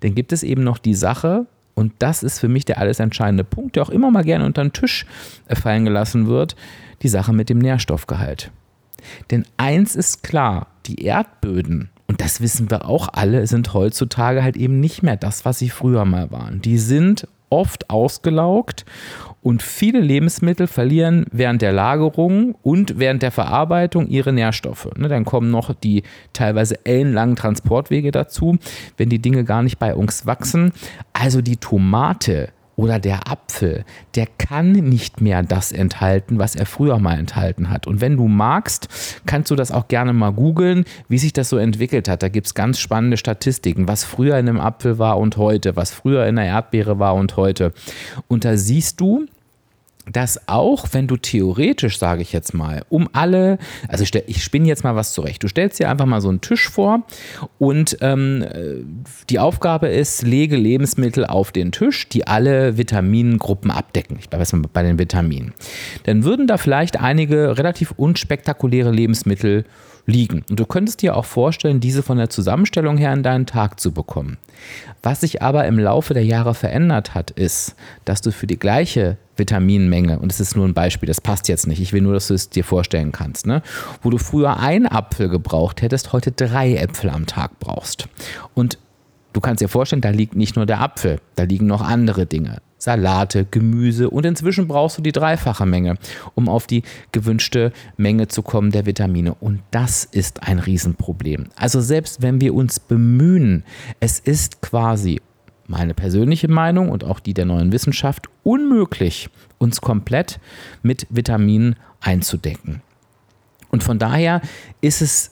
dann 0.00 0.14
gibt 0.14 0.32
es 0.32 0.42
eben 0.42 0.62
noch 0.62 0.78
die 0.78 0.94
Sache, 0.94 1.46
und 1.76 1.92
das 1.98 2.22
ist 2.22 2.40
für 2.40 2.48
mich 2.48 2.64
der 2.64 2.78
alles 2.78 2.98
entscheidende 2.98 3.44
Punkt, 3.44 3.76
der 3.76 3.84
auch 3.84 3.90
immer 3.90 4.10
mal 4.10 4.24
gerne 4.24 4.46
unter 4.46 4.62
den 4.62 4.72
Tisch 4.72 5.06
äh, 5.46 5.54
fallen 5.54 5.84
gelassen 5.84 6.26
wird, 6.26 6.56
die 7.02 7.08
Sache 7.08 7.32
mit 7.32 7.50
dem 7.50 7.58
Nährstoffgehalt. 7.58 8.50
Denn 9.30 9.44
eins 9.58 9.94
ist 9.94 10.22
klar, 10.22 10.68
die 10.86 11.04
Erdböden, 11.04 11.90
und 12.08 12.20
das 12.20 12.40
wissen 12.40 12.70
wir 12.70 12.88
auch 12.88 13.08
alle, 13.12 13.46
sind 13.46 13.74
heutzutage 13.74 14.42
halt 14.42 14.56
eben 14.56 14.80
nicht 14.80 15.02
mehr 15.02 15.16
das, 15.16 15.44
was 15.44 15.58
sie 15.58 15.68
früher 15.68 16.06
mal 16.06 16.30
waren. 16.30 16.62
Die 16.62 16.78
sind 16.78 17.28
oft 17.50 17.90
ausgelaugt 17.90 18.86
und 19.46 19.62
viele 19.62 20.00
Lebensmittel 20.00 20.66
verlieren 20.66 21.24
während 21.30 21.62
der 21.62 21.70
Lagerung 21.70 22.56
und 22.64 22.98
während 22.98 23.22
der 23.22 23.30
Verarbeitung 23.30 24.08
ihre 24.08 24.32
Nährstoffe. 24.32 24.88
Ne, 24.96 25.06
dann 25.06 25.24
kommen 25.24 25.52
noch 25.52 25.72
die 25.72 26.02
teilweise 26.32 26.84
ellenlangen 26.84 27.36
Transportwege 27.36 28.10
dazu, 28.10 28.58
wenn 28.96 29.08
die 29.08 29.20
Dinge 29.20 29.44
gar 29.44 29.62
nicht 29.62 29.78
bei 29.78 29.94
uns 29.94 30.26
wachsen. 30.26 30.72
Also 31.12 31.42
die 31.42 31.58
Tomate 31.58 32.48
oder 32.74 32.98
der 32.98 33.30
Apfel, 33.30 33.84
der 34.16 34.26
kann 34.26 34.72
nicht 34.72 35.20
mehr 35.20 35.44
das 35.44 35.70
enthalten, 35.70 36.40
was 36.40 36.56
er 36.56 36.66
früher 36.66 36.98
mal 36.98 37.16
enthalten 37.16 37.70
hat. 37.70 37.86
Und 37.86 38.00
wenn 38.00 38.16
du 38.16 38.26
magst, 38.26 38.88
kannst 39.26 39.52
du 39.52 39.54
das 39.54 39.70
auch 39.70 39.86
gerne 39.86 40.12
mal 40.12 40.32
googeln, 40.32 40.84
wie 41.08 41.18
sich 41.18 41.32
das 41.32 41.50
so 41.50 41.56
entwickelt 41.56 42.08
hat. 42.08 42.24
Da 42.24 42.28
gibt 42.28 42.48
es 42.48 42.54
ganz 42.54 42.80
spannende 42.80 43.16
Statistiken, 43.16 43.86
was 43.86 44.02
früher 44.02 44.36
in 44.38 44.48
einem 44.48 44.60
Apfel 44.60 44.98
war 44.98 45.18
und 45.18 45.36
heute, 45.36 45.76
was 45.76 45.92
früher 45.92 46.26
in 46.26 46.36
einer 46.36 46.48
Erdbeere 46.48 46.98
war 46.98 47.14
und 47.14 47.36
heute. 47.36 47.72
Und 48.26 48.44
da 48.44 48.56
siehst 48.56 49.00
du, 49.00 49.26
dass 50.10 50.48
auch 50.48 50.88
wenn 50.92 51.06
du 51.06 51.16
theoretisch, 51.16 51.98
sage 51.98 52.22
ich 52.22 52.32
jetzt 52.32 52.54
mal, 52.54 52.82
um 52.88 53.08
alle, 53.12 53.58
also 53.88 54.04
ich, 54.04 54.14
ich 54.14 54.42
spinne 54.42 54.68
jetzt 54.68 54.84
mal 54.84 54.94
was 54.94 55.12
zurecht, 55.12 55.42
du 55.42 55.48
stellst 55.48 55.80
dir 55.80 55.90
einfach 55.90 56.06
mal 56.06 56.20
so 56.20 56.28
einen 56.28 56.40
Tisch 56.40 56.68
vor 56.68 57.02
und 57.58 57.98
ähm, 58.00 58.44
die 59.28 59.38
Aufgabe 59.38 59.88
ist, 59.88 60.22
lege 60.22 60.56
Lebensmittel 60.56 61.26
auf 61.26 61.52
den 61.52 61.72
Tisch, 61.72 62.08
die 62.08 62.26
alle 62.26 62.78
Vitamingruppen 62.78 63.70
abdecken. 63.70 64.16
Ich 64.20 64.30
jetzt 64.30 64.52
mal 64.52 64.62
bei 64.72 64.82
den 64.82 64.98
Vitaminen. 64.98 65.52
Dann 66.04 66.24
würden 66.24 66.46
da 66.46 66.56
vielleicht 66.56 67.00
einige 67.00 67.58
relativ 67.58 67.92
unspektakuläre 67.92 68.90
Lebensmittel 68.90 69.64
liegen. 70.06 70.44
Und 70.48 70.58
du 70.58 70.66
könntest 70.66 71.02
dir 71.02 71.16
auch 71.16 71.24
vorstellen, 71.24 71.80
diese 71.80 72.02
von 72.02 72.18
der 72.18 72.30
Zusammenstellung 72.30 72.96
her 72.96 73.12
in 73.12 73.22
deinen 73.22 73.46
Tag 73.46 73.80
zu 73.80 73.92
bekommen. 73.92 74.38
Was 75.02 75.20
sich 75.20 75.42
aber 75.42 75.66
im 75.66 75.78
Laufe 75.78 76.14
der 76.14 76.24
Jahre 76.24 76.54
verändert 76.54 77.14
hat, 77.14 77.30
ist, 77.32 77.76
dass 78.04 78.22
du 78.22 78.32
für 78.32 78.46
die 78.46 78.58
gleiche 78.58 79.18
Vitaminmenge, 79.36 80.18
und 80.18 80.32
das 80.32 80.40
ist 80.40 80.56
nur 80.56 80.66
ein 80.66 80.74
Beispiel, 80.74 81.06
das 81.06 81.20
passt 81.20 81.48
jetzt 81.48 81.66
nicht, 81.66 81.80
ich 81.80 81.92
will 81.92 82.00
nur, 82.00 82.14
dass 82.14 82.28
du 82.28 82.34
es 82.34 82.48
dir 82.48 82.64
vorstellen 82.64 83.12
kannst, 83.12 83.46
ne? 83.46 83.62
wo 84.02 84.10
du 84.10 84.18
früher 84.18 84.58
einen 84.58 84.86
Apfel 84.86 85.28
gebraucht 85.28 85.82
hättest, 85.82 86.12
heute 86.12 86.32
drei 86.32 86.74
Äpfel 86.76 87.10
am 87.10 87.26
Tag 87.26 87.58
brauchst. 87.58 88.08
Und 88.54 88.78
du 89.32 89.40
kannst 89.40 89.60
dir 89.60 89.68
vorstellen, 89.68 90.02
da 90.02 90.10
liegt 90.10 90.36
nicht 90.36 90.56
nur 90.56 90.66
der 90.66 90.80
Apfel, 90.80 91.20
da 91.34 91.42
liegen 91.42 91.66
noch 91.66 91.82
andere 91.82 92.24
Dinge. 92.26 92.62
Salate, 92.86 93.44
Gemüse 93.50 94.08
und 94.08 94.24
inzwischen 94.24 94.68
brauchst 94.68 94.96
du 94.96 95.02
die 95.02 95.10
dreifache 95.10 95.66
Menge, 95.66 95.96
um 96.36 96.48
auf 96.48 96.68
die 96.68 96.84
gewünschte 97.10 97.72
Menge 97.96 98.28
zu 98.28 98.42
kommen 98.42 98.70
der 98.70 98.86
Vitamine. 98.86 99.34
Und 99.34 99.60
das 99.72 100.04
ist 100.04 100.44
ein 100.44 100.60
Riesenproblem. 100.60 101.48
Also 101.56 101.80
selbst 101.80 102.22
wenn 102.22 102.40
wir 102.40 102.54
uns 102.54 102.78
bemühen, 102.78 103.64
es 103.98 104.20
ist 104.20 104.62
quasi 104.62 105.20
meine 105.66 105.94
persönliche 105.94 106.46
Meinung 106.46 106.88
und 106.88 107.02
auch 107.02 107.18
die 107.18 107.34
der 107.34 107.44
neuen 107.44 107.72
Wissenschaft, 107.72 108.28
unmöglich, 108.44 109.30
uns 109.58 109.80
komplett 109.80 110.38
mit 110.84 111.08
Vitaminen 111.10 111.74
einzudecken. 112.00 112.82
Und 113.68 113.82
von 113.82 113.98
daher 113.98 114.42
ist 114.80 115.02
es 115.02 115.30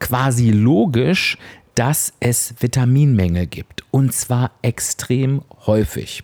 quasi 0.00 0.50
logisch, 0.50 1.38
dass 1.74 2.12
es 2.20 2.54
Vitaminmängel 2.58 3.46
gibt. 3.46 3.84
Und 3.90 4.12
zwar 4.12 4.50
extrem 4.62 5.42
häufig. 5.66 6.22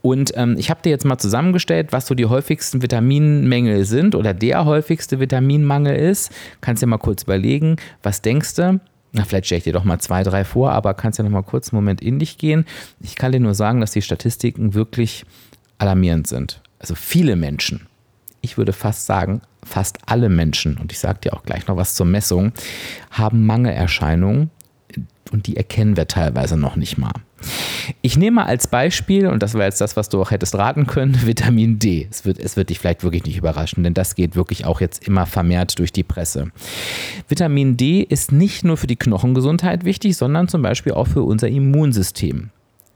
Und 0.00 0.32
ähm, 0.36 0.56
ich 0.58 0.70
habe 0.70 0.82
dir 0.82 0.90
jetzt 0.90 1.04
mal 1.04 1.18
zusammengestellt, 1.18 1.92
was 1.92 2.06
so 2.06 2.14
die 2.14 2.26
häufigsten 2.26 2.82
Vitaminmängel 2.82 3.84
sind 3.84 4.14
oder 4.14 4.34
der 4.34 4.64
häufigste 4.64 5.20
Vitaminmangel 5.20 5.96
ist. 5.96 6.32
Kannst 6.60 6.82
dir 6.82 6.86
mal 6.86 6.98
kurz 6.98 7.24
überlegen, 7.24 7.76
was 8.02 8.22
denkst 8.22 8.54
du? 8.54 8.80
Na, 9.12 9.24
vielleicht 9.24 9.46
stelle 9.46 9.58
ich 9.58 9.64
dir 9.64 9.74
doch 9.74 9.84
mal 9.84 9.98
zwei, 9.98 10.22
drei 10.22 10.44
vor, 10.44 10.72
aber 10.72 10.94
kannst 10.94 11.18
ja 11.18 11.24
noch 11.24 11.30
mal 11.30 11.42
kurz 11.42 11.70
einen 11.70 11.82
Moment 11.82 12.00
in 12.00 12.18
dich 12.18 12.38
gehen. 12.38 12.64
Ich 13.00 13.14
kann 13.16 13.32
dir 13.32 13.40
nur 13.40 13.54
sagen, 13.54 13.80
dass 13.80 13.92
die 13.92 14.02
Statistiken 14.02 14.72
wirklich 14.72 15.24
alarmierend 15.78 16.26
sind. 16.26 16.62
Also 16.78 16.94
viele 16.94 17.36
Menschen, 17.36 17.86
ich 18.40 18.56
würde 18.56 18.72
fast 18.72 19.04
sagen, 19.06 19.42
fast 19.64 19.98
alle 20.06 20.28
Menschen, 20.28 20.78
und 20.78 20.92
ich 20.92 20.98
sage 20.98 21.20
dir 21.20 21.34
auch 21.34 21.42
gleich 21.42 21.66
noch 21.66 21.76
was 21.76 21.94
zur 21.94 22.06
Messung, 22.06 22.52
haben 23.10 23.44
Mangelerscheinungen 23.44 24.50
und 25.32 25.46
die 25.46 25.56
erkennen 25.56 25.96
wir 25.96 26.06
teilweise 26.06 26.56
noch 26.56 26.76
nicht 26.76 26.98
mal. 26.98 27.12
Ich 28.02 28.16
nehme 28.16 28.46
als 28.46 28.68
Beispiel, 28.68 29.26
und 29.26 29.42
das 29.42 29.54
war 29.54 29.64
jetzt 29.64 29.80
das, 29.80 29.96
was 29.96 30.08
du 30.08 30.20
auch 30.20 30.30
hättest 30.30 30.54
raten 30.54 30.86
können, 30.86 31.18
Vitamin 31.26 31.78
D. 31.78 32.06
Es 32.10 32.24
wird, 32.24 32.38
es 32.38 32.56
wird 32.56 32.70
dich 32.70 32.78
vielleicht 32.78 33.02
wirklich 33.02 33.24
nicht 33.24 33.38
überraschen, 33.38 33.82
denn 33.82 33.94
das 33.94 34.14
geht 34.14 34.36
wirklich 34.36 34.64
auch 34.64 34.80
jetzt 34.80 35.06
immer 35.06 35.26
vermehrt 35.26 35.78
durch 35.78 35.92
die 35.92 36.04
Presse. 36.04 36.52
Vitamin 37.28 37.76
D 37.76 38.02
ist 38.02 38.32
nicht 38.32 38.64
nur 38.64 38.76
für 38.76 38.86
die 38.86 38.96
Knochengesundheit 38.96 39.84
wichtig, 39.84 40.16
sondern 40.16 40.48
zum 40.48 40.62
Beispiel 40.62 40.92
auch 40.92 41.08
für 41.08 41.22
unser 41.22 41.48
Immunsystem. 41.48 42.50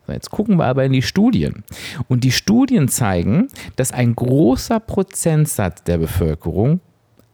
Jetzt 0.09 0.31
gucken 0.31 0.59
wir 0.59 0.67
aber 0.67 0.85
in 0.85 0.93
die 0.93 1.03
Studien. 1.03 1.65
Und 2.07 2.23
die 2.23 2.31
Studien 2.31 2.89
zeigen, 2.89 3.49
dass 3.75 3.91
ein 3.91 4.15
großer 4.15 4.79
Prozentsatz 4.79 5.83
der 5.83 5.99
Bevölkerung, 5.99 6.81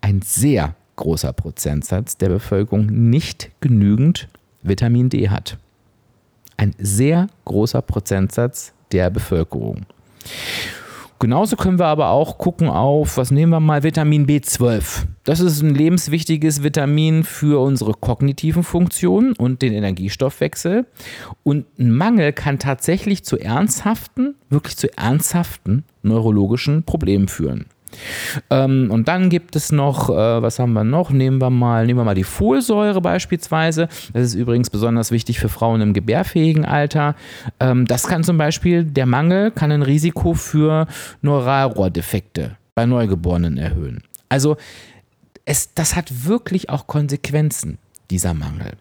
ein 0.00 0.22
sehr 0.22 0.74
großer 0.96 1.32
Prozentsatz 1.32 2.16
der 2.16 2.30
Bevölkerung 2.30 2.86
nicht 2.86 3.50
genügend 3.60 4.28
Vitamin 4.62 5.08
D 5.08 5.28
hat 5.28 5.58
ein 6.56 6.74
sehr 6.78 7.26
großer 7.44 7.82
Prozentsatz 7.82 8.72
der 8.92 9.10
Bevölkerung. 9.10 9.86
Genauso 11.22 11.54
können 11.54 11.78
wir 11.78 11.86
aber 11.86 12.08
auch 12.08 12.36
gucken 12.36 12.68
auf, 12.68 13.16
was 13.16 13.30
nehmen 13.30 13.52
wir 13.52 13.60
mal, 13.60 13.84
Vitamin 13.84 14.26
B12. 14.26 15.04
Das 15.22 15.38
ist 15.38 15.62
ein 15.62 15.72
lebenswichtiges 15.72 16.64
Vitamin 16.64 17.22
für 17.22 17.62
unsere 17.62 17.92
kognitiven 17.92 18.64
Funktionen 18.64 19.32
und 19.34 19.62
den 19.62 19.72
Energiestoffwechsel. 19.72 20.84
Und 21.44 21.66
ein 21.78 21.92
Mangel 21.92 22.32
kann 22.32 22.58
tatsächlich 22.58 23.24
zu 23.24 23.38
ernsthaften, 23.38 24.34
wirklich 24.50 24.76
zu 24.76 24.98
ernsthaften 24.98 25.84
neurologischen 26.02 26.82
Problemen 26.82 27.28
führen. 27.28 27.66
Ähm, 28.50 28.90
und 28.90 29.08
dann 29.08 29.30
gibt 29.30 29.56
es 29.56 29.72
noch, 29.72 30.10
äh, 30.10 30.42
was 30.42 30.58
haben 30.58 30.72
wir 30.72 30.84
noch? 30.84 31.10
Nehmen 31.10 31.40
wir 31.40 31.50
mal, 31.50 31.86
nehmen 31.86 32.00
wir 32.00 32.04
mal 32.04 32.14
die 32.14 32.24
Folsäure 32.24 33.00
beispielsweise. 33.00 33.88
Das 34.12 34.22
ist 34.22 34.34
übrigens 34.34 34.70
besonders 34.70 35.10
wichtig 35.10 35.38
für 35.38 35.48
Frauen 35.48 35.80
im 35.80 35.92
gebärfähigen 35.92 36.64
Alter. 36.64 37.14
Ähm, 37.60 37.86
das 37.86 38.06
kann 38.06 38.24
zum 38.24 38.38
Beispiel, 38.38 38.84
der 38.84 39.06
Mangel 39.06 39.50
kann 39.50 39.72
ein 39.72 39.82
Risiko 39.82 40.34
für 40.34 40.86
Neuralrohrdefekte 41.22 42.56
bei 42.74 42.86
Neugeborenen 42.86 43.58
erhöhen. 43.58 44.02
Also 44.28 44.56
es, 45.44 45.74
das 45.74 45.96
hat 45.96 46.26
wirklich 46.26 46.70
auch 46.70 46.86
Konsequenzen, 46.86 47.78
dieser 48.10 48.34
Mangel. 48.34 48.72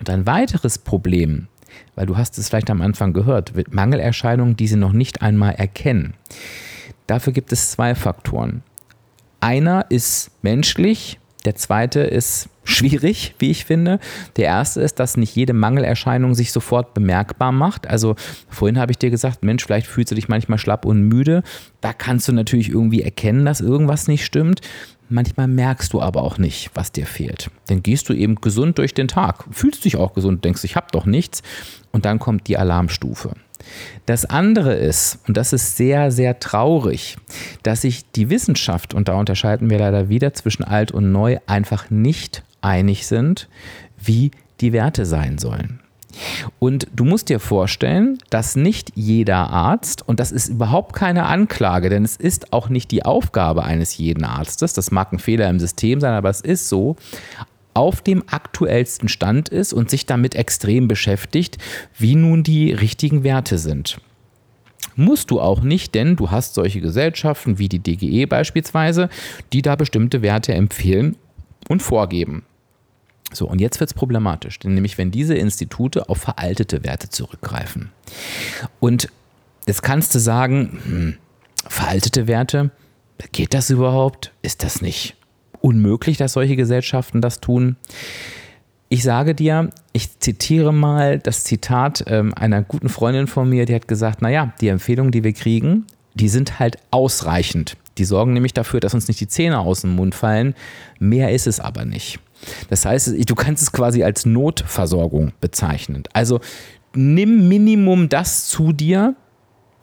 Und 0.00 0.10
ein 0.10 0.26
weiteres 0.26 0.78
Problem, 0.78 1.46
weil 1.94 2.06
du 2.06 2.16
hast 2.16 2.38
es 2.38 2.48
vielleicht 2.48 2.70
am 2.70 2.80
Anfang 2.80 3.12
gehört, 3.12 3.52
Mangelerscheinungen, 3.72 4.56
die 4.56 4.66
sie 4.66 4.76
noch 4.76 4.92
nicht 4.92 5.22
einmal 5.22 5.54
erkennen 5.54 6.14
Dafür 7.06 7.32
gibt 7.32 7.52
es 7.52 7.70
zwei 7.70 7.94
Faktoren. 7.94 8.62
Einer 9.40 9.86
ist 9.90 10.30
menschlich, 10.42 11.18
der 11.44 11.54
zweite 11.54 12.00
ist 12.00 12.48
schwierig, 12.64 13.34
wie 13.38 13.50
ich 13.50 13.66
finde. 13.66 14.00
Der 14.36 14.46
erste 14.46 14.80
ist, 14.80 14.98
dass 14.98 15.16
nicht 15.18 15.36
jede 15.36 15.52
Mangelerscheinung 15.52 16.34
sich 16.34 16.50
sofort 16.50 16.94
bemerkbar 16.94 17.52
macht. 17.52 17.86
Also 17.86 18.16
vorhin 18.48 18.78
habe 18.78 18.92
ich 18.92 18.98
dir 18.98 19.10
gesagt, 19.10 19.44
Mensch, 19.44 19.64
vielleicht 19.64 19.86
fühlst 19.86 20.10
du 20.10 20.14
dich 20.14 20.28
manchmal 20.28 20.58
schlapp 20.58 20.86
und 20.86 21.02
müde. 21.02 21.42
Da 21.82 21.92
kannst 21.92 22.26
du 22.28 22.32
natürlich 22.32 22.70
irgendwie 22.70 23.02
erkennen, 23.02 23.44
dass 23.44 23.60
irgendwas 23.60 24.08
nicht 24.08 24.24
stimmt. 24.24 24.62
Manchmal 25.08 25.48
merkst 25.48 25.92
du 25.92 26.00
aber 26.00 26.22
auch 26.22 26.38
nicht, 26.38 26.70
was 26.74 26.90
dir 26.90 27.06
fehlt. 27.06 27.50
Dann 27.66 27.82
gehst 27.82 28.08
du 28.08 28.14
eben 28.14 28.36
gesund 28.36 28.78
durch 28.78 28.94
den 28.94 29.08
Tag, 29.08 29.44
fühlst 29.50 29.84
dich 29.84 29.96
auch 29.96 30.14
gesund, 30.14 30.44
denkst, 30.44 30.64
ich 30.64 30.76
habe 30.76 30.86
doch 30.92 31.06
nichts. 31.06 31.42
Und 31.92 32.04
dann 32.04 32.18
kommt 32.18 32.48
die 32.48 32.56
Alarmstufe. 32.56 33.34
Das 34.06 34.24
andere 34.24 34.74
ist, 34.74 35.20
und 35.26 35.36
das 35.36 35.52
ist 35.52 35.76
sehr, 35.76 36.10
sehr 36.10 36.38
traurig, 36.38 37.16
dass 37.62 37.82
sich 37.82 38.10
die 38.12 38.30
Wissenschaft, 38.30 38.94
und 38.94 39.08
da 39.08 39.14
unterscheiden 39.14 39.70
wir 39.70 39.78
leider 39.78 40.08
wieder 40.08 40.34
zwischen 40.34 40.64
alt 40.64 40.92
und 40.92 41.12
neu, 41.12 41.38
einfach 41.46 41.90
nicht 41.90 42.42
einig 42.60 43.06
sind, 43.06 43.48
wie 43.98 44.30
die 44.60 44.72
Werte 44.72 45.06
sein 45.06 45.38
sollen. 45.38 45.80
Und 46.58 46.86
du 46.94 47.04
musst 47.04 47.28
dir 47.28 47.40
vorstellen, 47.40 48.18
dass 48.30 48.56
nicht 48.56 48.92
jeder 48.94 49.50
Arzt, 49.50 50.06
und 50.06 50.20
das 50.20 50.32
ist 50.32 50.48
überhaupt 50.48 50.94
keine 50.94 51.26
Anklage, 51.26 51.88
denn 51.88 52.04
es 52.04 52.16
ist 52.16 52.52
auch 52.52 52.68
nicht 52.68 52.90
die 52.90 53.04
Aufgabe 53.04 53.64
eines 53.64 53.96
jeden 53.98 54.24
Arztes, 54.24 54.72
das 54.72 54.90
mag 54.90 55.12
ein 55.12 55.18
Fehler 55.18 55.48
im 55.48 55.60
System 55.60 56.00
sein, 56.00 56.14
aber 56.14 56.30
es 56.30 56.40
ist 56.40 56.68
so, 56.68 56.96
auf 57.74 58.02
dem 58.02 58.22
aktuellsten 58.28 59.08
Stand 59.08 59.48
ist 59.48 59.72
und 59.72 59.90
sich 59.90 60.06
damit 60.06 60.36
extrem 60.36 60.88
beschäftigt, 60.88 61.58
wie 61.98 62.14
nun 62.14 62.44
die 62.44 62.72
richtigen 62.72 63.24
Werte 63.24 63.58
sind. 63.58 64.00
Musst 64.96 65.32
du 65.32 65.40
auch 65.40 65.60
nicht, 65.60 65.94
denn 65.94 66.14
du 66.14 66.30
hast 66.30 66.54
solche 66.54 66.80
Gesellschaften 66.80 67.58
wie 67.58 67.68
die 67.68 67.80
DGE 67.80 68.26
beispielsweise, 68.26 69.08
die 69.52 69.60
da 69.60 69.74
bestimmte 69.74 70.22
Werte 70.22 70.54
empfehlen 70.54 71.16
und 71.68 71.82
vorgeben. 71.82 72.44
So, 73.32 73.48
und 73.48 73.60
jetzt 73.60 73.80
wird 73.80 73.90
es 73.90 73.94
problematisch, 73.94 74.58
denn 74.60 74.74
nämlich 74.74 74.96
wenn 74.98 75.10
diese 75.10 75.34
Institute 75.34 76.08
auf 76.08 76.18
veraltete 76.18 76.84
Werte 76.84 77.08
zurückgreifen. 77.08 77.90
Und 78.80 79.08
jetzt 79.66 79.82
kannst 79.82 80.14
du 80.14 80.18
sagen, 80.18 80.78
hm, 80.84 81.16
veraltete 81.66 82.26
Werte, 82.26 82.70
geht 83.32 83.54
das 83.54 83.70
überhaupt? 83.70 84.32
Ist 84.42 84.62
das 84.62 84.82
nicht 84.82 85.16
unmöglich, 85.64 86.18
dass 86.18 86.34
solche 86.34 86.56
Gesellschaften 86.56 87.22
das 87.22 87.40
tun. 87.40 87.76
Ich 88.90 89.02
sage 89.02 89.34
dir, 89.34 89.70
ich 89.94 90.20
zitiere 90.20 90.74
mal 90.74 91.18
das 91.18 91.42
Zitat 91.42 92.04
ähm, 92.06 92.34
einer 92.34 92.62
guten 92.62 92.90
Freundin 92.90 93.26
von 93.26 93.48
mir, 93.48 93.64
die 93.64 93.74
hat 93.74 93.88
gesagt, 93.88 94.20
naja, 94.20 94.52
die 94.60 94.68
Empfehlungen, 94.68 95.10
die 95.10 95.24
wir 95.24 95.32
kriegen, 95.32 95.86
die 96.12 96.28
sind 96.28 96.58
halt 96.58 96.76
ausreichend. 96.90 97.78
Die 97.96 98.04
sorgen 98.04 98.34
nämlich 98.34 98.52
dafür, 98.52 98.80
dass 98.80 98.92
uns 98.92 99.08
nicht 99.08 99.20
die 99.20 99.28
Zähne 99.28 99.58
aus 99.58 99.80
dem 99.80 99.96
Mund 99.96 100.14
fallen. 100.14 100.54
Mehr 100.98 101.32
ist 101.32 101.46
es 101.46 101.60
aber 101.60 101.86
nicht. 101.86 102.20
Das 102.70 102.84
heißt, 102.84 103.14
du 103.28 103.34
kannst 103.34 103.62
es 103.62 103.72
quasi 103.72 104.02
als 104.02 104.26
Notversorgung 104.26 105.32
bezeichnen. 105.40 106.04
Also 106.12 106.40
nimm 106.94 107.48
Minimum 107.48 108.08
das 108.08 108.48
zu 108.48 108.72
dir, 108.72 109.14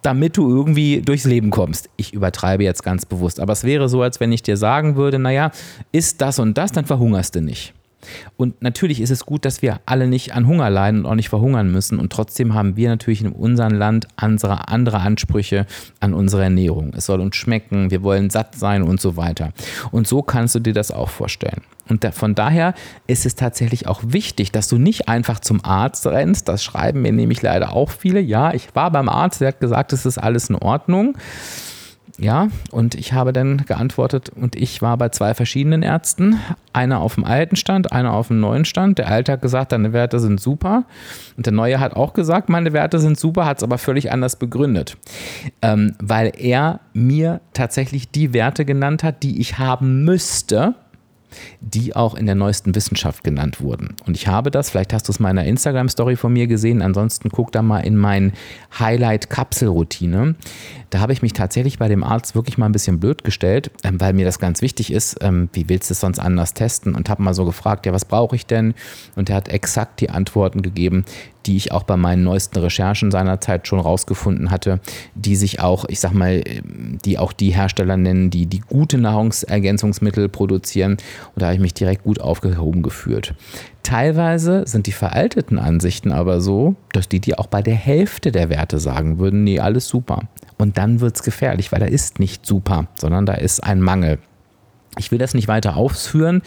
damit 0.02 0.36
du 0.36 0.48
irgendwie 0.48 1.00
durchs 1.00 1.24
Leben 1.24 1.50
kommst. 1.50 1.88
Ich 1.96 2.12
übertreibe 2.12 2.64
jetzt 2.64 2.82
ganz 2.82 3.06
bewusst, 3.06 3.38
aber 3.38 3.52
es 3.52 3.64
wäre 3.64 3.88
so, 3.88 4.02
als 4.02 4.18
wenn 4.20 4.32
ich 4.32 4.42
dir 4.42 4.56
sagen 4.56 4.96
würde, 4.96 5.18
naja, 5.18 5.52
isst 5.92 6.20
das 6.20 6.38
und 6.38 6.58
das, 6.58 6.72
dann 6.72 6.84
verhungerst 6.84 7.36
du 7.36 7.40
nicht. 7.40 7.72
Und 8.36 8.62
natürlich 8.62 9.00
ist 9.00 9.10
es 9.10 9.26
gut, 9.26 9.44
dass 9.44 9.62
wir 9.62 9.80
alle 9.86 10.06
nicht 10.06 10.34
an 10.34 10.46
Hunger 10.46 10.70
leiden 10.70 11.00
und 11.00 11.06
auch 11.06 11.14
nicht 11.14 11.28
verhungern 11.28 11.70
müssen. 11.70 11.98
Und 11.98 12.12
trotzdem 12.12 12.54
haben 12.54 12.76
wir 12.76 12.88
natürlich 12.88 13.22
in 13.22 13.32
unserem 13.32 13.74
Land 13.74 14.08
andere, 14.16 14.68
andere 14.68 15.00
Ansprüche 15.00 15.66
an 16.00 16.14
unsere 16.14 16.44
Ernährung. 16.44 16.92
Es 16.96 17.06
soll 17.06 17.20
uns 17.20 17.36
schmecken, 17.36 17.90
wir 17.90 18.02
wollen 18.02 18.30
satt 18.30 18.54
sein 18.54 18.82
und 18.82 19.00
so 19.00 19.16
weiter. 19.16 19.52
Und 19.90 20.06
so 20.06 20.22
kannst 20.22 20.54
du 20.54 20.60
dir 20.60 20.72
das 20.72 20.90
auch 20.90 21.08
vorstellen. 21.08 21.62
Und 21.88 22.04
von 22.14 22.34
daher 22.34 22.74
ist 23.06 23.26
es 23.26 23.34
tatsächlich 23.34 23.86
auch 23.86 24.00
wichtig, 24.04 24.52
dass 24.52 24.68
du 24.68 24.78
nicht 24.78 25.08
einfach 25.08 25.40
zum 25.40 25.64
Arzt 25.64 26.06
rennst. 26.06 26.48
Das 26.48 26.62
schreiben 26.62 27.02
mir 27.02 27.12
nämlich 27.12 27.42
leider 27.42 27.72
auch 27.72 27.90
viele. 27.90 28.20
Ja, 28.20 28.54
ich 28.54 28.74
war 28.74 28.90
beim 28.90 29.08
Arzt, 29.08 29.40
der 29.40 29.48
hat 29.48 29.60
gesagt, 29.60 29.92
es 29.92 30.06
ist 30.06 30.18
alles 30.18 30.48
in 30.48 30.56
Ordnung. 30.56 31.16
Ja, 32.18 32.48
und 32.70 32.94
ich 32.94 33.12
habe 33.12 33.32
dann 33.32 33.58
geantwortet, 33.58 34.30
und 34.30 34.54
ich 34.54 34.82
war 34.82 34.96
bei 34.96 35.08
zwei 35.08 35.34
verschiedenen 35.34 35.82
Ärzten. 35.82 36.38
Einer 36.72 37.00
auf 37.00 37.14
dem 37.14 37.24
alten 37.24 37.56
Stand, 37.56 37.92
einer 37.92 38.12
auf 38.12 38.28
dem 38.28 38.40
neuen 38.40 38.64
Stand. 38.64 38.98
Der 38.98 39.08
alte 39.08 39.32
hat 39.32 39.42
gesagt, 39.42 39.72
deine 39.72 39.92
Werte 39.92 40.20
sind 40.20 40.40
super. 40.40 40.84
Und 41.36 41.46
der 41.46 41.52
neue 41.52 41.80
hat 41.80 41.94
auch 41.96 42.12
gesagt, 42.12 42.48
meine 42.48 42.72
Werte 42.72 42.98
sind 42.98 43.18
super, 43.18 43.46
hat 43.46 43.58
es 43.58 43.64
aber 43.64 43.78
völlig 43.78 44.12
anders 44.12 44.36
begründet. 44.36 44.96
Ähm, 45.62 45.94
weil 46.00 46.32
er 46.36 46.80
mir 46.92 47.40
tatsächlich 47.54 48.10
die 48.10 48.32
Werte 48.34 48.64
genannt 48.64 49.02
hat, 49.02 49.22
die 49.22 49.40
ich 49.40 49.58
haben 49.58 50.04
müsste, 50.04 50.74
die 51.60 51.94
auch 51.96 52.14
in 52.14 52.26
der 52.26 52.34
neuesten 52.34 52.74
Wissenschaft 52.74 53.24
genannt 53.24 53.60
wurden. 53.60 53.96
Und 54.06 54.16
ich 54.16 54.26
habe 54.26 54.50
das, 54.50 54.70
vielleicht 54.70 54.92
hast 54.92 55.08
du 55.08 55.12
es 55.12 55.20
mal 55.20 55.30
in 55.30 55.38
einer 55.38 55.48
Instagram-Story 55.48 56.16
von 56.16 56.32
mir 56.32 56.46
gesehen, 56.46 56.82
ansonsten 56.82 57.30
guck 57.30 57.52
da 57.52 57.62
mal 57.62 57.80
in 57.80 57.96
mein 57.96 58.32
Highlight-Kapselroutine. 58.78 60.34
Da 60.90 61.00
habe 61.00 61.12
ich 61.12 61.22
mich 61.22 61.32
tatsächlich 61.32 61.78
bei 61.78 61.88
dem 61.88 62.04
Arzt 62.04 62.34
wirklich 62.34 62.58
mal 62.58 62.66
ein 62.66 62.72
bisschen 62.72 63.00
blöd 63.00 63.24
gestellt, 63.24 63.70
ähm, 63.82 64.00
weil 64.00 64.12
mir 64.12 64.26
das 64.26 64.38
ganz 64.38 64.60
wichtig 64.60 64.92
ist. 64.92 65.16
Ähm, 65.22 65.48
wie 65.52 65.68
willst 65.68 65.88
du 65.88 65.92
es 65.94 66.00
sonst 66.00 66.18
anders 66.18 66.52
testen? 66.52 66.94
Und 66.94 67.08
habe 67.08 67.22
mal 67.22 67.34
so 67.34 67.44
gefragt, 67.44 67.86
ja, 67.86 67.92
was 67.92 68.04
brauche 68.04 68.36
ich 68.36 68.46
denn? 68.46 68.74
Und 69.16 69.30
er 69.30 69.36
hat 69.36 69.48
exakt 69.48 70.00
die 70.00 70.10
Antworten 70.10 70.60
gegeben, 70.60 71.04
die 71.46 71.56
ich 71.56 71.72
auch 71.72 71.82
bei 71.82 71.96
meinen 71.96 72.24
neuesten 72.24 72.58
Recherchen 72.58 73.10
seinerzeit 73.10 73.66
schon 73.66 73.80
rausgefunden 73.80 74.50
hatte, 74.50 74.80
die 75.14 75.36
sich 75.36 75.60
auch, 75.60 75.84
ich 75.88 76.00
sag 76.00 76.12
mal, 76.12 76.42
die 77.04 77.18
auch 77.18 77.32
die 77.32 77.50
Hersteller 77.50 77.96
nennen, 77.96 78.30
die 78.30 78.46
die 78.46 78.60
gute 78.60 78.98
Nahrungsergänzungsmittel 78.98 80.28
produzieren. 80.28 80.92
Und 80.92 81.42
da 81.42 81.46
habe 81.46 81.54
ich 81.54 81.60
mich 81.60 81.74
direkt 81.74 82.04
gut 82.04 82.20
aufgehoben 82.20 82.82
gefühlt. 82.82 83.34
Teilweise 83.82 84.62
sind 84.66 84.86
die 84.86 84.92
veralteten 84.92 85.58
Ansichten 85.58 86.12
aber 86.12 86.40
so, 86.40 86.76
dass 86.92 87.08
die 87.08 87.20
dir 87.20 87.40
auch 87.40 87.48
bei 87.48 87.62
der 87.62 87.74
Hälfte 87.74 88.30
der 88.30 88.48
Werte 88.48 88.78
sagen 88.78 89.18
würden, 89.18 89.42
nee, 89.44 89.58
alles 89.58 89.88
super. 89.88 90.20
Und 90.56 90.78
dann 90.78 91.00
wird 91.00 91.16
es 91.16 91.24
gefährlich, 91.24 91.72
weil 91.72 91.80
da 91.80 91.86
ist 91.86 92.20
nicht 92.20 92.46
super, 92.46 92.86
sondern 92.94 93.26
da 93.26 93.34
ist 93.34 93.64
ein 93.64 93.80
Mangel. 93.80 94.18
Ich 94.98 95.10
will 95.10 95.18
das 95.18 95.32
nicht 95.32 95.48
weiter 95.48 95.76
ausführen. 95.76 96.42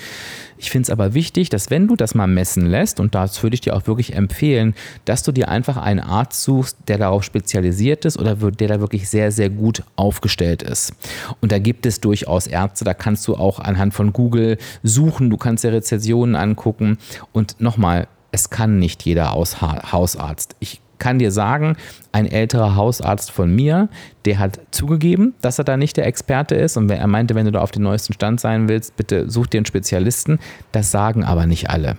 Ich 0.57 0.69
finde 0.69 0.83
es 0.83 0.89
aber 0.91 1.13
wichtig, 1.13 1.49
dass 1.49 1.71
wenn 1.71 1.87
du 1.87 1.95
das 1.95 2.13
mal 2.13 2.27
messen 2.27 2.67
lässt, 2.67 2.99
und 2.99 3.15
das 3.15 3.41
würde 3.41 3.55
ich 3.55 3.61
dir 3.61 3.75
auch 3.75 3.87
wirklich 3.87 4.13
empfehlen, 4.13 4.75
dass 5.03 5.23
du 5.23 5.31
dir 5.31 5.49
einfach 5.49 5.77
einen 5.77 5.99
Arzt 5.99 6.43
suchst, 6.43 6.77
der 6.87 6.97
darauf 6.99 7.23
spezialisiert 7.23 8.05
ist 8.05 8.17
oder 8.17 8.35
der 8.35 8.67
da 8.67 8.79
wirklich 8.79 9.09
sehr, 9.09 9.31
sehr 9.31 9.49
gut 9.49 9.83
aufgestellt 9.95 10.61
ist. 10.61 10.93
Und 11.41 11.51
da 11.51 11.59
gibt 11.59 11.85
es 11.85 11.99
durchaus 12.01 12.45
Ärzte, 12.47 12.85
da 12.85 12.93
kannst 12.93 13.27
du 13.27 13.35
auch 13.35 13.59
anhand 13.59 13.93
von 13.93 14.13
Google 14.13 14.57
suchen, 14.83 15.29
du 15.29 15.37
kannst 15.37 15.63
dir 15.63 15.73
Rezessionen 15.73 16.35
angucken. 16.35 16.99
Und 17.33 17.59
nochmal, 17.59 18.07
es 18.31 18.49
kann 18.49 18.77
nicht 18.77 19.03
jeder 19.03 19.31
Hausarzt. 19.33 20.55
Ich 20.59 20.81
kann 20.99 21.19
dir 21.19 21.31
sagen, 21.31 21.77
ein 22.11 22.25
älterer 22.25 22.75
Hausarzt 22.75 23.31
von 23.31 23.53
mir, 23.53 23.89
der 24.25 24.39
hat 24.39 24.59
zugegeben, 24.71 25.33
dass 25.41 25.59
er 25.59 25.65
da 25.65 25.77
nicht 25.77 25.97
der 25.97 26.07
Experte 26.07 26.55
ist 26.55 26.77
und 26.77 26.89
er 26.89 27.07
meinte, 27.07 27.35
wenn 27.35 27.45
du 27.45 27.51
da 27.51 27.61
auf 27.61 27.71
dem 27.71 27.83
neuesten 27.83 28.13
Stand 28.13 28.39
sein 28.39 28.67
willst, 28.67 28.95
bitte 28.95 29.29
such 29.29 29.47
dir 29.47 29.59
einen 29.59 29.65
Spezialisten. 29.65 30.39
Das 30.71 30.91
sagen 30.91 31.23
aber 31.23 31.45
nicht 31.45 31.69
alle, 31.69 31.97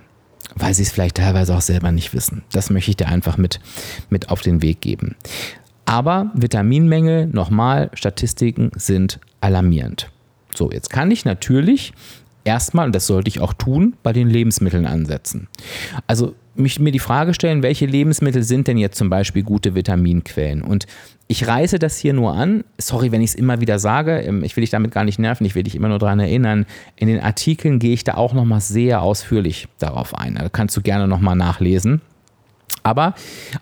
weil 0.55 0.73
sie 0.73 0.83
es 0.83 0.91
vielleicht 0.91 1.17
teilweise 1.17 1.55
auch 1.55 1.61
selber 1.61 1.91
nicht 1.91 2.13
wissen. 2.13 2.43
Das 2.51 2.69
möchte 2.69 2.91
ich 2.91 2.97
dir 2.97 3.07
einfach 3.07 3.37
mit, 3.37 3.59
mit 4.09 4.29
auf 4.29 4.41
den 4.41 4.61
Weg 4.61 4.81
geben. 4.81 5.15
Aber 5.85 6.31
Vitaminmängel, 6.33 7.27
nochmal, 7.27 7.89
Statistiken 7.93 8.71
sind 8.75 9.19
alarmierend. 9.39 10.09
So, 10.53 10.71
jetzt 10.71 10.89
kann 10.89 11.11
ich 11.11 11.23
natürlich 11.23 11.93
erstmal, 12.47 12.87
und 12.87 12.95
das 12.95 13.05
sollte 13.05 13.27
ich 13.27 13.41
auch 13.41 13.53
tun, 13.53 13.95
bei 14.01 14.13
den 14.13 14.29
Lebensmitteln 14.29 14.87
ansetzen. 14.87 15.47
Also 16.07 16.33
mich, 16.55 16.79
mir 16.79 16.91
die 16.91 16.99
Frage 16.99 17.33
stellen, 17.33 17.61
welche 17.61 17.85
Lebensmittel 17.85 18.41
sind 18.41 18.67
denn 18.67 18.77
jetzt 18.77 18.97
zum 18.97 19.09
Beispiel 19.09 19.43
gute 19.43 19.75
Vitaminquellen? 19.75 20.63
Und 20.63 20.87
ich 21.27 21.45
reiße 21.45 21.77
das 21.77 21.97
hier 21.97 22.13
nur 22.13 22.33
an. 22.33 22.63
Sorry, 22.77 23.11
wenn 23.11 23.21
ich 23.21 23.31
es 23.31 23.35
immer 23.35 23.59
wieder 23.59 23.79
sage. 23.79 24.19
Ähm, 24.19 24.43
ich 24.43 24.55
will 24.55 24.61
dich 24.61 24.71
damit 24.71 24.91
gar 24.91 25.03
nicht 25.03 25.19
nerven. 25.19 25.45
Ich 25.45 25.55
will 25.55 25.63
dich 25.63 25.75
immer 25.75 25.89
nur 25.89 25.99
daran 25.99 26.19
erinnern. 26.19 26.65
In 26.95 27.09
den 27.09 27.19
Artikeln 27.19 27.79
gehe 27.79 27.93
ich 27.93 28.03
da 28.03 28.15
auch 28.15 28.33
nochmal 28.33 28.61
sehr 28.61 29.01
ausführlich 29.01 29.67
darauf 29.77 30.15
ein. 30.15 30.35
Da 30.35 30.49
kannst 30.49 30.75
du 30.77 30.81
gerne 30.81 31.07
nochmal 31.07 31.35
nachlesen. 31.35 32.01
Aber 32.87 33.15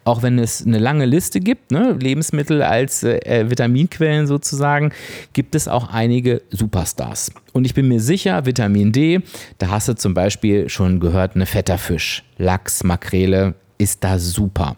auch 0.04 0.22
wenn 0.22 0.38
es 0.38 0.64
eine 0.64 0.78
lange 0.78 1.06
Liste 1.06 1.40
gibt, 1.40 1.72
ne, 1.72 1.94
Lebensmittel 2.00 2.62
als 2.62 3.02
äh, 3.02 3.50
Vitaminquellen 3.50 4.28
sozusagen, 4.28 4.92
gibt 5.34 5.56
es 5.56 5.68
auch 5.68 5.90
einige 5.92 6.44
Superstars. 6.52 7.32
Und 7.52 7.66
ich 7.66 7.74
bin 7.74 7.88
mir 7.88 8.00
sicher, 8.00 8.46
Vitamin 8.46 8.92
D, 8.92 9.22
da 9.58 9.70
hast 9.70 9.88
du 9.88 9.96
zum 9.96 10.14
Beispiel 10.14 10.70
schon 10.70 11.00
gehört, 11.00 11.34
eine 11.34 11.48
fetter 11.48 11.80
Fisch, 11.80 12.24
Lachs, 12.38 12.84
Makrele, 12.84 13.56
ist 13.80 14.04
da 14.04 14.20
super. 14.20 14.76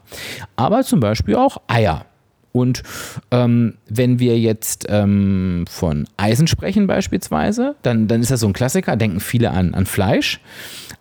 Aber 0.56 0.82
zum 0.84 1.02
Beispiel 1.02 1.36
auch 1.36 1.58
Eier. 1.68 2.06
Und 2.52 2.84
ähm, 3.32 3.76
wenn 3.88 4.20
wir 4.20 4.40
jetzt 4.40 4.86
ähm, 4.90 5.66
von 5.70 6.08
Eisen 6.18 6.48
sprechen 6.48 6.88
beispielsweise, 6.88 7.76
dann, 7.84 8.08
dann 8.08 8.22
ist 8.22 8.32
das 8.32 8.40
so 8.40 8.48
ein 8.48 8.54
Klassiker, 8.54 8.96
denken 8.96 9.20
viele 9.20 9.52
an, 9.52 9.74
an 9.74 9.86
Fleisch. 9.86 10.40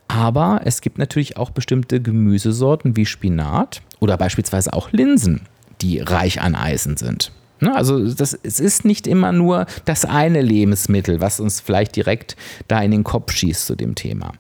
Aber 0.09 0.61
es 0.65 0.81
gibt 0.81 0.99
natürlich 0.99 1.37
auch 1.37 1.51
bestimmte 1.51 2.01
Gemüsesorten 2.01 2.97
wie 2.97 3.07
Spinat 3.07 3.83
oder 4.01 4.17
beispielsweise 4.17 4.73
auch 4.73 4.93
Linsen, 4.93 5.43
die 5.81 6.01
reich 6.01 6.41
an 6.41 6.55
Eisen 6.55 6.97
sind. 6.97 7.33
Ne? 7.61 7.75
Also 7.75 8.13
das, 8.13 8.39
es 8.43 8.61
ist 8.61 8.85
nicht 8.85 9.07
immer 9.07 9.33
nur 9.33 9.67
das 9.85 10.05
eine 10.05 10.43
Lebensmittel, 10.43 11.21
was 11.21 11.41
uns 11.41 11.61
vielleicht 11.61 11.97
direkt 11.97 12.37
da 12.69 12.81
in 12.83 12.91
den 12.91 13.05
Kopf 13.05 13.33
schießt 13.33 13.67
zu 13.67 13.75
dem 13.75 13.95
Thema. 13.95 14.33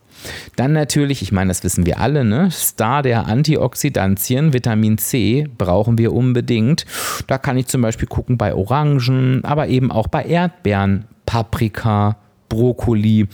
Dann 0.57 0.73
natürlich, 0.73 1.23
ich 1.23 1.33
meine, 1.33 1.49
das 1.49 1.65
wissen 1.65 1.87
wir 1.87 2.01
alle, 2.01 2.25
ne? 2.25 2.51
Star 2.51 3.03
der 3.03 3.27
Antioxidantien, 3.27 4.53
Vitamin 4.53 4.99
C 4.99 5.47
brauchen 5.59 5.99
wir 5.99 6.13
unbedingt. 6.13 6.87
Da 7.27 7.39
kann 7.39 7.57
ich 7.57 7.67
zum 7.67 7.83
Beispiel 7.83 8.09
gucken 8.09 8.39
bei 8.39 8.55
Orangen, 8.55 9.45
aber 9.45 9.69
eben 9.69 9.91
auch 9.91 10.09
bei 10.09 10.25
Erdbeeren, 10.25 11.07
Paprika, 11.27 12.17
Brokkoli. 12.49 13.29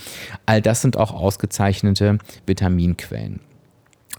All 0.47 0.62
das 0.62 0.83
sind 0.83 0.97
auch 0.97 1.12
ausgezeichnete 1.12 2.18
Vitaminquellen. 2.47 3.40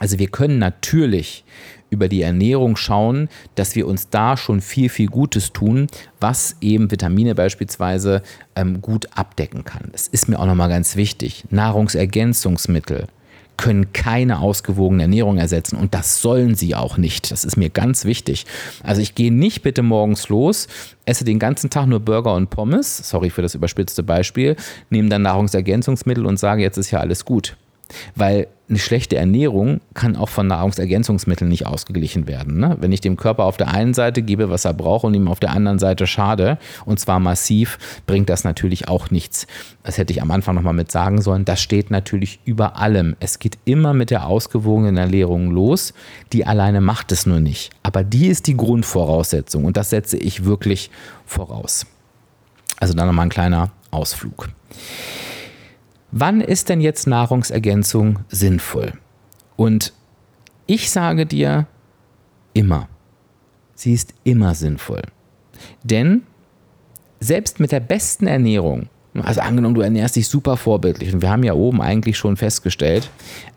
Also 0.04 0.20
wir 0.20 0.28
können 0.28 0.60
natürlich 0.60 1.46
über 1.90 2.10
die 2.10 2.24
Ernährung 2.24 2.76
schauen, 2.76 3.30
dass 3.56 3.74
wir 3.74 3.88
uns 3.88 4.10
da 4.10 4.36
schon 4.36 4.60
viel, 4.60 4.90
viel 4.90 5.08
Gutes 5.08 5.54
tun, 5.54 5.88
was 6.20 6.58
eben 6.60 6.92
Vitamine 6.92 7.36
beispielsweise 7.36 8.22
ähm, 8.58 8.82
gut 8.82 9.08
abdecken 9.16 9.64
kann. 9.64 9.88
Das 9.94 10.10
ist 10.10 10.28
mir 10.28 10.40
auch 10.40 10.46
nochmal 10.46 10.68
ganz 10.68 10.98
wichtig. 10.98 11.46
Nahrungsergänzungsmittel 11.52 13.08
können 13.56 13.94
keine 13.94 14.40
ausgewogene 14.40 15.04
Ernährung 15.04 15.38
ersetzen 15.38 15.78
und 15.78 15.94
das 15.94 16.22
sollen 16.22 16.56
sie 16.56 16.76
auch 16.76 16.98
nicht. 16.98 17.32
Das 17.32 17.46
ist 17.46 17.56
mir 17.56 17.70
ganz 17.70 18.04
wichtig. 18.04 18.46
Also 18.84 19.02
ich 19.02 19.16
gehe 19.16 19.34
nicht 19.34 19.62
bitte 19.62 19.84
morgens 19.84 20.28
los, 20.28 20.68
esse 21.06 21.24
den 21.24 21.40
ganzen 21.40 21.70
Tag 21.70 21.88
nur 21.88 22.02
Burger 22.02 22.34
und 22.34 22.50
Pommes, 22.50 22.98
sorry 23.10 23.30
für 23.30 23.42
das 23.42 23.56
überspitzte 23.56 24.04
Beispiel, 24.04 24.58
nehme 24.90 25.08
dann 25.08 25.22
Nahrungsergänzungsmittel 25.22 26.26
und 26.26 26.40
sage, 26.40 26.62
jetzt 26.62 26.76
ist 26.76 26.92
ja 26.92 27.00
alles 27.00 27.24
gut. 27.24 27.56
Weil 28.16 28.48
eine 28.70 28.80
schlechte 28.80 29.18
Ernährung 29.18 29.82
kann 29.94 30.16
auch 30.16 30.30
von 30.30 30.48
Nahrungsergänzungsmitteln 30.48 31.50
nicht 31.50 31.68
ausgeglichen 31.68 32.28
werden. 32.28 32.60
Ne? 32.60 32.78
Wenn 32.80 32.92
ich 32.92 33.02
dem 33.02 33.18
Körper 33.18 33.44
auf 33.44 33.58
der 33.58 33.68
einen 33.68 33.94
Seite 33.94 34.22
gebe, 34.22 34.50
was 34.50 34.66
er 34.66 34.74
braucht 34.74 35.04
und 35.04 35.14
ihm 35.14 35.28
auf 35.28 35.40
der 35.40 35.52
anderen 35.52 35.80
Seite 35.80 36.08
schade, 36.08 36.58
und 36.86 37.00
zwar 37.00 37.20
massiv, 37.20 37.78
bringt 38.08 38.30
das 38.30 38.44
natürlich 38.44 38.88
auch 38.88 39.12
nichts. 39.12 39.48
Das 39.84 39.98
hätte 39.98 40.14
ich 40.14 40.22
am 40.22 40.32
Anfang 40.32 40.56
nochmal 40.56 40.74
mit 40.74 40.92
sagen 40.92 41.22
sollen. 41.22 41.46
Das 41.46 41.62
steht 41.62 41.92
natürlich 41.92 42.40
über 42.46 42.78
allem. 42.78 43.16
Es 43.20 43.38
geht 43.38 43.58
immer 43.66 43.94
mit 43.94 44.10
der 44.10 44.28
ausgewogenen 44.28 44.98
Ernährung 44.98 45.52
los. 45.52 45.94
Die 46.32 46.46
alleine 46.46 46.82
macht 46.82 47.12
es 47.12 47.26
nur 47.26 47.42
nicht. 47.42 47.72
Aber 47.84 48.04
die 48.04 48.28
ist 48.28 48.48
die 48.48 48.58
Grundvoraussetzung 48.58 49.66
und 49.66 49.78
das 49.78 49.90
setze 49.90 50.18
ich 50.18 50.46
wirklich 50.46 50.90
voraus. 51.26 51.86
Also 52.80 52.94
dann 52.94 53.08
nochmal 53.08 53.28
ein 53.28 53.30
kleiner 53.30 53.72
Ausflug. 53.92 54.50
Wann 56.16 56.42
ist 56.42 56.70
denn 56.70 56.80
jetzt 56.80 57.08
Nahrungsergänzung 57.08 58.20
sinnvoll? 58.30 58.94
Und 59.56 59.94
ich 60.68 60.92
sage 60.92 61.26
dir 61.26 61.66
immer. 62.54 62.88
Sie 63.74 63.94
ist 63.94 64.14
immer 64.24 64.54
sinnvoll. 64.54 65.02
Denn 65.82 66.22
selbst 67.20 67.60
mit 67.60 67.72
der 67.72 67.80
besten 67.80 68.28
Ernährung, 68.28 68.90
also 69.24 69.42
angenommen, 69.42 69.74
du 69.74 69.82
ernährst 69.82 70.16
dich 70.16 70.28
super 70.28 70.56
vorbildlich, 70.56 71.12
und 71.16 71.24
wir 71.24 71.32
haben 71.32 71.42
ja 71.42 71.54
oben 71.54 71.82
eigentlich 71.82 72.16
schon 72.16 72.38
festgestellt, 72.38 73.10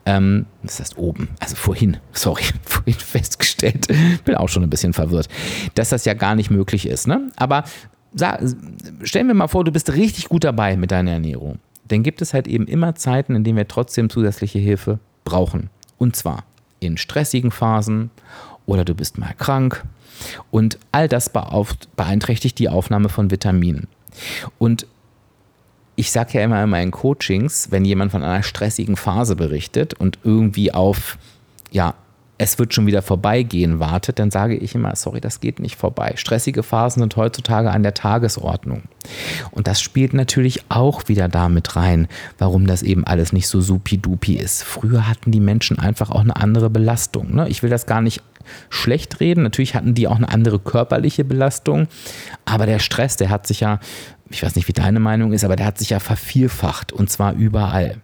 ähm, 0.06 0.46
das 0.62 0.80
heißt 0.80 0.96
oben, 0.96 1.28
also 1.40 1.56
vorhin, 1.56 1.98
sorry, 2.12 2.44
vorhin 2.64 2.94
festgestellt, 2.94 3.86
bin 4.24 4.34
auch 4.34 4.48
schon 4.48 4.62
ein 4.62 4.70
bisschen 4.70 4.94
verwirrt, 4.94 5.28
dass 5.74 5.90
das 5.90 6.06
ja 6.06 6.14
gar 6.14 6.34
nicht 6.34 6.50
möglich 6.50 6.88
ist. 6.88 7.06
Ne? 7.06 7.30
Aber 7.36 7.64
stellen 9.02 9.26
wir 9.26 9.34
mal 9.34 9.48
vor, 9.48 9.62
du 9.64 9.72
bist 9.72 9.92
richtig 9.92 10.30
gut 10.30 10.44
dabei 10.44 10.78
mit 10.78 10.90
deiner 10.90 11.10
Ernährung 11.10 11.58
dann 11.88 12.02
gibt 12.02 12.22
es 12.22 12.34
halt 12.34 12.48
eben 12.48 12.66
immer 12.66 12.94
Zeiten, 12.94 13.34
in 13.34 13.44
denen 13.44 13.56
wir 13.56 13.68
trotzdem 13.68 14.10
zusätzliche 14.10 14.58
Hilfe 14.58 14.98
brauchen. 15.24 15.70
Und 15.98 16.16
zwar 16.16 16.44
in 16.80 16.96
stressigen 16.96 17.50
Phasen 17.50 18.10
oder 18.66 18.84
du 18.84 18.94
bist 18.94 19.18
mal 19.18 19.34
krank. 19.38 19.84
Und 20.50 20.78
all 20.92 21.08
das 21.08 21.30
beeinträchtigt 21.30 22.58
die 22.58 22.68
Aufnahme 22.68 23.08
von 23.08 23.30
Vitaminen. 23.30 23.86
Und 24.58 24.86
ich 25.94 26.10
sage 26.10 26.38
ja 26.38 26.44
immer 26.44 26.62
in 26.62 26.70
meinen 26.70 26.90
Coachings, 26.90 27.70
wenn 27.70 27.84
jemand 27.84 28.12
von 28.12 28.22
einer 28.22 28.42
stressigen 28.42 28.96
Phase 28.96 29.36
berichtet 29.36 29.94
und 29.94 30.18
irgendwie 30.24 30.72
auf 30.72 31.18
ja, 31.70 31.94
es 32.38 32.58
wird 32.58 32.74
schon 32.74 32.86
wieder 32.86 33.00
vorbeigehen 33.02 33.80
wartet, 33.80 34.18
dann 34.18 34.30
sage 34.30 34.56
ich 34.56 34.74
immer, 34.74 34.94
sorry, 34.94 35.20
das 35.20 35.40
geht 35.40 35.58
nicht 35.58 35.76
vorbei. 35.76 36.14
Stressige 36.16 36.62
Phasen 36.62 37.00
sind 37.00 37.16
heutzutage 37.16 37.70
an 37.70 37.82
der 37.82 37.94
Tagesordnung. 37.94 38.82
Und 39.52 39.66
das 39.66 39.80
spielt 39.80 40.12
natürlich 40.12 40.62
auch 40.68 41.08
wieder 41.08 41.28
damit 41.28 41.76
rein, 41.76 42.08
warum 42.38 42.66
das 42.66 42.82
eben 42.82 43.06
alles 43.06 43.32
nicht 43.32 43.48
so 43.48 43.60
supi-dupi 43.60 44.34
ist. 44.34 44.64
Früher 44.64 45.08
hatten 45.08 45.32
die 45.32 45.40
Menschen 45.40 45.78
einfach 45.78 46.10
auch 46.10 46.20
eine 46.20 46.36
andere 46.36 46.68
Belastung. 46.68 47.34
Ne? 47.34 47.48
Ich 47.48 47.62
will 47.62 47.70
das 47.70 47.86
gar 47.86 48.02
nicht 48.02 48.22
schlecht 48.68 49.20
reden. 49.20 49.42
Natürlich 49.42 49.74
hatten 49.74 49.94
die 49.94 50.06
auch 50.06 50.16
eine 50.16 50.28
andere 50.28 50.58
körperliche 50.58 51.24
Belastung. 51.24 51.88
Aber 52.44 52.66
der 52.66 52.80
Stress, 52.80 53.16
der 53.16 53.30
hat 53.30 53.46
sich 53.46 53.60
ja, 53.60 53.80
ich 54.28 54.42
weiß 54.42 54.56
nicht, 54.56 54.68
wie 54.68 54.72
deine 54.72 55.00
Meinung 55.00 55.32
ist, 55.32 55.44
aber 55.44 55.56
der 55.56 55.66
hat 55.66 55.78
sich 55.78 55.90
ja 55.90 56.00
vervielfacht 56.00 56.92
und 56.92 57.10
zwar 57.10 57.32
überall. 57.32 57.96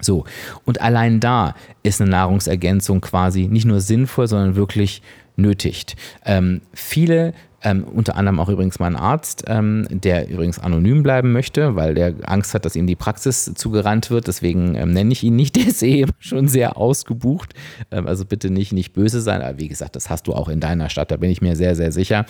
So, 0.00 0.24
und 0.64 0.80
allein 0.80 1.20
da 1.20 1.54
ist 1.82 2.00
eine 2.00 2.10
Nahrungsergänzung 2.10 3.00
quasi 3.00 3.48
nicht 3.48 3.66
nur 3.66 3.80
sinnvoll, 3.80 4.28
sondern 4.28 4.56
wirklich 4.56 5.02
nötigt. 5.36 5.96
Ähm, 6.24 6.62
viele, 6.72 7.34
ähm, 7.62 7.84
unter 7.84 8.16
anderem 8.16 8.40
auch 8.40 8.48
übrigens 8.48 8.78
mein 8.78 8.96
Arzt, 8.96 9.44
ähm, 9.46 9.86
der 9.90 10.28
übrigens 10.28 10.58
anonym 10.58 11.02
bleiben 11.02 11.32
möchte, 11.32 11.76
weil 11.76 11.94
der 11.94 12.14
Angst 12.24 12.54
hat, 12.54 12.64
dass 12.64 12.76
ihm 12.76 12.86
die 12.86 12.96
Praxis 12.96 13.52
zugerannt 13.54 14.10
wird, 14.10 14.28
deswegen 14.28 14.74
ähm, 14.74 14.92
nenne 14.92 15.12
ich 15.12 15.22
ihn 15.22 15.36
nicht, 15.36 15.56
der 15.56 15.68
ist 15.68 15.82
eh 15.82 16.06
schon 16.18 16.48
sehr 16.48 16.76
ausgebucht. 16.76 17.54
Ähm, 17.90 18.06
also 18.06 18.24
bitte 18.24 18.50
nicht, 18.50 18.72
nicht 18.72 18.92
böse 18.92 19.20
sein, 19.20 19.42
aber 19.42 19.58
wie 19.58 19.68
gesagt, 19.68 19.96
das 19.96 20.10
hast 20.10 20.26
du 20.26 20.32
auch 20.32 20.48
in 20.48 20.60
deiner 20.60 20.88
Stadt, 20.88 21.10
da 21.10 21.16
bin 21.16 21.30
ich 21.30 21.42
mir 21.42 21.56
sehr, 21.56 21.76
sehr 21.76 21.92
sicher. 21.92 22.26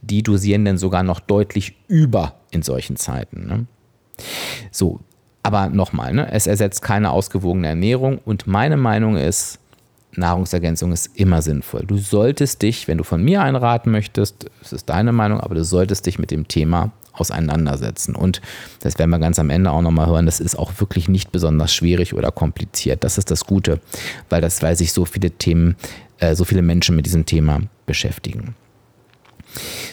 Die 0.00 0.22
dosieren 0.22 0.64
denn 0.64 0.78
sogar 0.78 1.02
noch 1.02 1.20
deutlich 1.20 1.76
über 1.88 2.34
in 2.50 2.62
solchen 2.62 2.96
Zeiten. 2.96 3.46
Ne? 3.46 3.66
So, 4.70 5.00
aber 5.48 5.70
nochmal, 5.70 6.12
ne, 6.12 6.30
es 6.30 6.46
ersetzt 6.46 6.82
keine 6.82 7.10
ausgewogene 7.10 7.68
Ernährung 7.68 8.18
und 8.18 8.46
meine 8.46 8.76
Meinung 8.76 9.16
ist, 9.16 9.58
Nahrungsergänzung 10.12 10.92
ist 10.92 11.10
immer 11.14 11.40
sinnvoll. 11.40 11.84
Du 11.86 11.96
solltest 11.96 12.60
dich, 12.60 12.86
wenn 12.86 12.98
du 12.98 13.04
von 13.04 13.22
mir 13.22 13.40
einraten 13.40 13.90
möchtest, 13.90 14.50
das 14.60 14.74
ist 14.74 14.90
deine 14.90 15.12
Meinung, 15.12 15.40
aber 15.40 15.54
du 15.54 15.64
solltest 15.64 16.04
dich 16.04 16.18
mit 16.18 16.30
dem 16.30 16.48
Thema 16.48 16.92
auseinandersetzen. 17.12 18.14
Und 18.14 18.42
das 18.80 18.98
werden 18.98 19.10
wir 19.10 19.18
ganz 19.18 19.38
am 19.38 19.48
Ende 19.48 19.70
auch 19.70 19.80
nochmal 19.80 20.06
hören, 20.06 20.26
das 20.26 20.38
ist 20.38 20.58
auch 20.58 20.72
wirklich 20.80 21.08
nicht 21.08 21.32
besonders 21.32 21.72
schwierig 21.72 22.14
oder 22.14 22.30
kompliziert. 22.30 23.04
Das 23.04 23.16
ist 23.16 23.30
das 23.30 23.46
Gute, 23.46 23.80
weil 24.28 24.42
das, 24.42 24.60
weil 24.62 24.76
sich 24.76 24.92
so 24.92 25.06
viele 25.06 25.30
Themen, 25.30 25.76
äh, 26.18 26.34
so 26.34 26.44
viele 26.44 26.62
Menschen 26.62 26.94
mit 26.94 27.06
diesem 27.06 27.24
Thema 27.24 27.60
beschäftigen. 27.86 28.54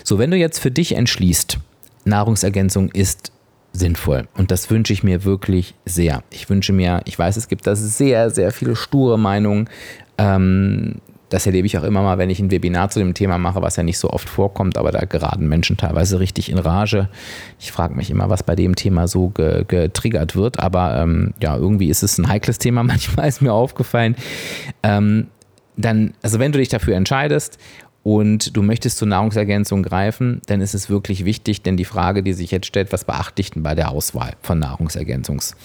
So, 0.04 0.20
wenn 0.20 0.32
du 0.32 0.38
jetzt 0.38 0.60
für 0.60 0.72
dich 0.72 0.96
entschließt, 0.96 1.60
Nahrungsergänzung 2.04 2.90
ist 2.90 3.32
sinnvoll. 3.80 4.28
Und 4.38 4.52
das 4.52 4.70
wünsche 4.70 4.94
ich 4.94 5.04
mir 5.04 5.24
wirklich 5.24 5.76
sehr. 5.86 6.24
Ich 6.32 6.50
wünsche 6.50 6.74
mir, 6.74 7.02
ich 7.06 7.18
weiß, 7.18 7.38
es 7.38 7.48
gibt 7.48 7.68
da 7.68 7.76
sehr, 7.76 8.30
sehr 8.30 8.52
viele 8.52 8.76
sture 8.76 9.18
Meinungen. 9.20 9.70
Ähm, 10.18 10.96
das 11.30 11.46
erlebe 11.46 11.66
ich 11.66 11.78
auch 11.78 11.84
immer 11.84 12.02
mal, 12.02 12.18
wenn 12.18 12.30
ich 12.30 12.40
ein 12.40 12.52
Webinar 12.52 12.90
zu 12.90 13.00
dem 13.00 13.14
Thema 13.14 13.38
mache, 13.38 13.62
was 13.62 13.76
ja 13.76 13.84
nicht 13.84 13.98
so 13.98 14.10
oft 14.12 14.30
vorkommt, 14.30 14.78
aber 14.78 14.92
da 14.92 15.06
geraten 15.06 15.48
Menschen 15.48 15.76
teilweise 15.76 16.20
richtig 16.20 16.50
in 16.50 16.60
Rage. 16.60 17.10
Ich 17.60 17.72
frage 17.72 17.96
mich 17.96 18.12
immer, 18.12 18.30
was 18.30 18.44
bei 18.44 18.56
dem 18.56 18.76
Thema 18.76 19.08
so 19.08 19.30
ge 19.30 19.66
getriggert 19.68 20.36
wird, 20.36 20.60
aber 20.60 20.98
ähm, 20.98 21.34
ja, 21.42 21.58
irgendwie 21.58 21.90
ist 21.90 22.04
es 22.04 22.18
ein 22.18 22.30
heikles 22.30 22.60
Thema, 22.60 22.84
manchmal 22.86 23.28
ist 23.28 23.42
mir 23.42 23.54
aufgefallen. 23.54 24.16
Ähm, 24.84 25.28
dann, 25.78 26.14
also 26.22 26.40
wenn 26.40 26.52
du 26.52 26.60
dich 26.60 26.70
dafür 26.70 26.96
entscheidest 26.96 27.58
und 28.06 28.56
du 28.56 28.62
möchtest 28.62 29.00
zur 29.00 29.08
Nahrungsergänzung 29.08 29.82
greifen, 29.82 30.40
dann 30.46 30.62
ist 30.62 30.76
es 30.76 30.92
wirklich 30.92 31.26
wichtig, 31.26 31.64
denn 31.64 31.76
die 31.76 31.86
Frage, 31.86 32.22
die 32.22 32.34
sich 32.34 32.52
jetzt 32.52 32.68
stellt, 32.68 32.94
was 32.94 33.04
beachte 33.04 33.42
ich 33.42 33.50
denn 33.50 33.64
bei 33.64 33.74
der 33.74 33.90
Auswahl 33.90 34.34
von 34.44 34.60
Nahrungsergänzungs? 34.60 35.56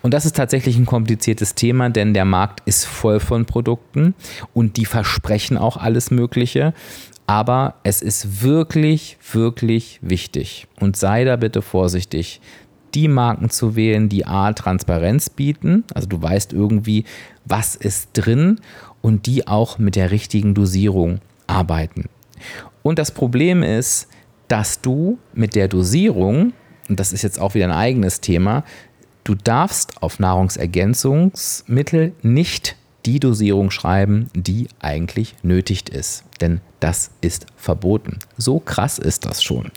Und 0.00 0.14
das 0.14 0.24
ist 0.24 0.36
tatsächlich 0.36 0.76
ein 0.76 0.86
kompliziertes 0.86 1.56
Thema, 1.56 1.90
denn 1.90 2.14
der 2.14 2.24
Markt 2.24 2.60
ist 2.66 2.84
voll 2.84 3.18
von 3.18 3.46
Produkten 3.46 4.14
und 4.54 4.76
die 4.76 4.84
versprechen 4.84 5.58
auch 5.58 5.76
alles 5.76 6.12
Mögliche. 6.12 6.72
Aber 7.26 7.74
es 7.82 8.00
ist 8.00 8.44
wirklich, 8.44 9.18
wirklich 9.32 9.98
wichtig 10.00 10.68
und 10.78 10.96
sei 10.96 11.24
da 11.24 11.34
bitte 11.34 11.62
vorsichtig, 11.62 12.40
die 12.94 13.08
Marken 13.08 13.50
zu 13.50 13.74
wählen, 13.74 14.08
die 14.08 14.24
A, 14.24 14.52
Transparenz 14.52 15.30
bieten, 15.30 15.82
also 15.94 16.06
du 16.06 16.22
weißt 16.22 16.52
irgendwie, 16.52 17.02
was 17.44 17.74
ist 17.74 18.10
drin 18.12 18.60
und 19.02 19.26
die 19.26 19.48
auch 19.48 19.80
mit 19.80 19.96
der 19.96 20.12
richtigen 20.12 20.54
Dosierung 20.54 21.20
arbeiten. 21.48 22.08
Und 22.82 22.98
das 22.98 23.10
Problem 23.10 23.62
ist, 23.62 24.08
dass 24.46 24.80
du 24.80 25.18
mit 25.34 25.54
der 25.54 25.68
Dosierung, 25.68 26.52
und 26.88 27.00
das 27.00 27.12
ist 27.12 27.22
jetzt 27.22 27.40
auch 27.40 27.54
wieder 27.54 27.66
ein 27.66 27.72
eigenes 27.72 28.20
Thema, 28.20 28.64
du 29.24 29.34
darfst 29.34 30.02
auf 30.02 30.18
Nahrungsergänzungsmittel 30.18 32.12
nicht 32.22 32.76
die 33.08 33.20
Dosierung 33.20 33.70
schreiben, 33.70 34.28
die 34.34 34.68
eigentlich 34.80 35.34
nötig 35.42 35.88
ist. 35.88 36.24
Denn 36.42 36.60
das 36.78 37.10
ist 37.22 37.46
verboten. 37.56 38.18
So 38.36 38.60
krass 38.60 38.98
ist 38.98 39.24
das 39.24 39.42
schon. 39.42 39.70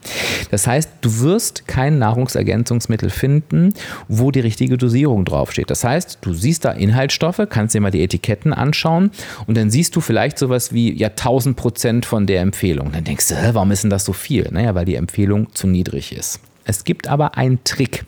Das 0.51 0.67
heißt, 0.67 0.89
du 0.99 1.21
wirst 1.21 1.65
kein 1.65 1.97
Nahrungsergänzungsmittel 1.97 3.09
finden, 3.09 3.73
wo 4.09 4.31
die 4.31 4.41
richtige 4.41 4.77
Dosierung 4.77 5.23
draufsteht. 5.23 5.69
Das 5.69 5.85
heißt, 5.85 6.17
du 6.21 6.33
siehst 6.33 6.65
da 6.65 6.71
Inhaltsstoffe, 6.71 7.41
kannst 7.49 7.73
dir 7.73 7.79
mal 7.79 7.89
die 7.89 8.03
Etiketten 8.03 8.51
anschauen 8.51 9.11
und 9.47 9.55
dann 9.55 9.71
siehst 9.71 9.95
du 9.95 10.01
vielleicht 10.01 10.37
sowas 10.37 10.73
wie 10.73 10.93
ja 10.93 11.07
1000 11.07 11.55
Prozent 11.55 12.05
von 12.05 12.27
der 12.27 12.41
Empfehlung. 12.41 12.91
Dann 12.91 13.05
denkst 13.05 13.29
du, 13.29 13.35
warum 13.53 13.71
ist 13.71 13.83
denn 13.83 13.89
das 13.89 14.03
so 14.03 14.11
viel? 14.11 14.49
Naja, 14.51 14.75
weil 14.75 14.85
die 14.85 14.95
Empfehlung 14.95 15.55
zu 15.55 15.67
niedrig 15.67 16.11
ist. 16.11 16.41
Es 16.71 16.86
gibt 16.86 17.10
aber 17.10 17.36
einen 17.36 17.62
Trick 17.65 18.05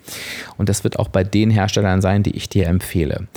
und 0.58 0.69
das 0.69 0.86
wird 0.86 0.97
auch 0.97 1.10
bei 1.10 1.26
den 1.26 1.49
Herstellern 1.49 1.99
sein, 1.99 2.23
die 2.23 2.34
ich 2.34 2.47
dir 2.47 2.67
empfehle. 2.67 3.28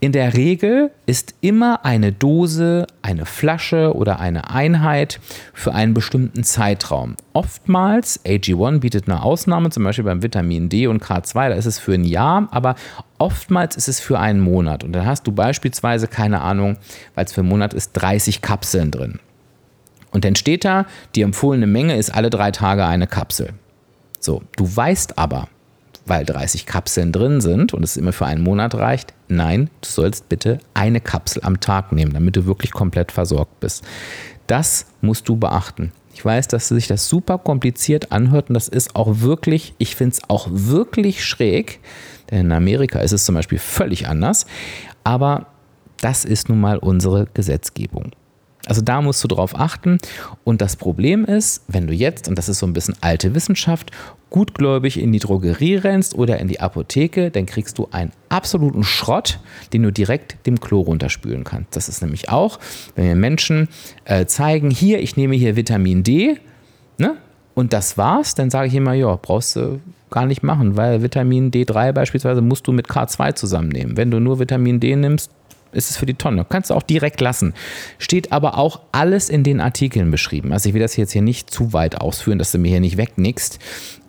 In 0.00 0.10
der 0.10 0.34
Regel 0.34 0.90
ist 1.06 1.36
immer 1.40 1.84
eine 1.84 2.10
Dose, 2.10 2.88
eine 3.00 3.24
Flasche 3.24 3.94
oder 3.94 4.18
eine 4.18 4.50
Einheit 4.50 5.20
für 5.52 5.72
einen 5.74 5.94
bestimmten 5.94 6.42
Zeitraum. 6.42 7.14
Oftmals, 7.34 8.24
AG1 8.24 8.80
bietet 8.80 9.08
eine 9.08 9.22
Ausnahme, 9.22 9.70
zum 9.70 9.84
Beispiel 9.84 10.06
beim 10.06 10.24
Vitamin 10.24 10.68
D 10.68 10.88
und 10.88 11.00
K2, 11.00 11.50
da 11.50 11.54
ist 11.54 11.66
es 11.66 11.78
für 11.78 11.94
ein 11.94 12.02
Jahr, 12.02 12.48
aber 12.50 12.74
oftmals 13.18 13.76
ist 13.76 13.86
es 13.86 14.00
für 14.00 14.18
einen 14.18 14.40
Monat. 14.40 14.82
Und 14.82 14.90
dann 14.90 15.06
hast 15.06 15.24
du 15.24 15.30
beispielsweise, 15.30 16.08
keine 16.08 16.40
Ahnung, 16.40 16.78
weil 17.14 17.26
es 17.26 17.32
für 17.32 17.42
einen 17.42 17.50
Monat 17.50 17.74
ist, 17.74 17.92
30 17.92 18.42
Kapseln 18.42 18.90
drin. 18.90 19.20
Und 20.10 20.24
dann 20.24 20.34
steht 20.34 20.64
da, 20.64 20.86
die 21.14 21.22
empfohlene 21.22 21.68
Menge 21.68 21.96
ist 21.96 22.12
alle 22.12 22.30
drei 22.30 22.50
Tage 22.50 22.84
eine 22.84 23.06
Kapsel. 23.06 23.50
So, 24.24 24.40
du 24.56 24.74
weißt 24.74 25.18
aber, 25.18 25.48
weil 26.06 26.24
30 26.24 26.64
Kapseln 26.64 27.12
drin 27.12 27.42
sind 27.42 27.74
und 27.74 27.82
es 27.82 27.98
immer 27.98 28.14
für 28.14 28.24
einen 28.24 28.42
Monat 28.42 28.74
reicht, 28.74 29.12
nein, 29.28 29.68
du 29.82 29.88
sollst 29.90 30.30
bitte 30.30 30.60
eine 30.72 31.02
Kapsel 31.02 31.44
am 31.44 31.60
Tag 31.60 31.92
nehmen, 31.92 32.14
damit 32.14 32.34
du 32.34 32.46
wirklich 32.46 32.70
komplett 32.70 33.12
versorgt 33.12 33.60
bist. 33.60 33.84
Das 34.46 34.86
musst 35.02 35.28
du 35.28 35.36
beachten. 35.36 35.92
Ich 36.14 36.24
weiß, 36.24 36.48
dass 36.48 36.68
sich 36.68 36.86
das 36.86 37.06
super 37.06 37.36
kompliziert 37.36 38.12
anhört 38.12 38.48
und 38.48 38.54
das 38.54 38.68
ist 38.68 38.96
auch 38.96 39.20
wirklich, 39.20 39.74
ich 39.76 39.94
finde 39.94 40.14
es 40.14 40.30
auch 40.30 40.48
wirklich 40.50 41.22
schräg, 41.22 41.80
denn 42.30 42.46
in 42.46 42.52
Amerika 42.52 43.00
ist 43.00 43.12
es 43.12 43.26
zum 43.26 43.34
Beispiel 43.34 43.58
völlig 43.58 44.08
anders, 44.08 44.46
aber 45.02 45.48
das 46.00 46.24
ist 46.24 46.48
nun 46.48 46.60
mal 46.60 46.78
unsere 46.78 47.26
Gesetzgebung. 47.34 48.12
Also 48.66 48.80
da 48.80 49.02
musst 49.02 49.22
du 49.22 49.28
drauf 49.28 49.58
achten. 49.58 49.98
Und 50.42 50.60
das 50.60 50.76
Problem 50.76 51.24
ist, 51.24 51.62
wenn 51.68 51.86
du 51.86 51.92
jetzt, 51.92 52.28
und 52.28 52.38
das 52.38 52.48
ist 52.48 52.58
so 52.58 52.66
ein 52.66 52.72
bisschen 52.72 52.96
alte 53.00 53.34
Wissenschaft, 53.34 53.90
gutgläubig 54.30 54.98
in 54.98 55.12
die 55.12 55.20
Drogerie 55.20 55.76
rennst 55.76 56.14
oder 56.16 56.38
in 56.38 56.48
die 56.48 56.60
Apotheke, 56.60 57.30
dann 57.30 57.46
kriegst 57.46 57.78
du 57.78 57.88
einen 57.92 58.10
absoluten 58.28 58.82
Schrott, 58.82 59.38
den 59.72 59.82
du 59.82 59.92
direkt 59.92 60.44
dem 60.46 60.58
Klo 60.58 60.80
runterspülen 60.80 61.44
kannst. 61.44 61.76
Das 61.76 61.88
ist 61.88 62.02
nämlich 62.02 62.30
auch, 62.30 62.58
wenn 62.96 63.04
wir 63.04 63.14
Menschen 63.14 63.68
äh, 64.06 64.26
zeigen, 64.26 64.70
hier, 64.70 65.00
ich 65.00 65.16
nehme 65.16 65.36
hier 65.36 65.56
Vitamin 65.56 66.02
D, 66.02 66.38
ne? 66.98 67.16
Und 67.54 67.72
das 67.72 67.96
war's, 67.96 68.34
dann 68.34 68.50
sage 68.50 68.66
ich 68.66 68.74
immer, 68.74 68.94
ja, 68.94 69.14
brauchst 69.14 69.54
du 69.54 69.80
gar 70.10 70.26
nicht 70.26 70.42
machen, 70.42 70.76
weil 70.76 71.02
Vitamin 71.02 71.52
D3 71.52 71.92
beispielsweise 71.92 72.40
musst 72.40 72.66
du 72.66 72.72
mit 72.72 72.88
K2 72.88 73.36
zusammennehmen. 73.36 73.96
Wenn 73.96 74.10
du 74.10 74.18
nur 74.18 74.40
Vitamin 74.40 74.80
D 74.80 74.96
nimmst, 74.96 75.30
ist 75.74 75.90
es 75.90 75.96
für 75.96 76.06
die 76.06 76.14
Tonne. 76.14 76.46
Kannst 76.48 76.70
du 76.70 76.74
auch 76.74 76.82
direkt 76.82 77.20
lassen. 77.20 77.54
Steht 77.98 78.32
aber 78.32 78.58
auch 78.58 78.80
alles 78.92 79.28
in 79.28 79.42
den 79.42 79.60
Artikeln 79.60 80.10
beschrieben. 80.10 80.52
Also 80.52 80.68
ich 80.68 80.74
will 80.74 80.82
das 80.82 80.96
jetzt 80.96 81.12
hier 81.12 81.22
nicht 81.22 81.50
zu 81.50 81.72
weit 81.72 82.00
ausführen, 82.00 82.38
dass 82.38 82.52
du 82.52 82.58
mir 82.58 82.68
hier 82.68 82.80
nicht 82.80 82.96
wegnickst. 82.96 83.58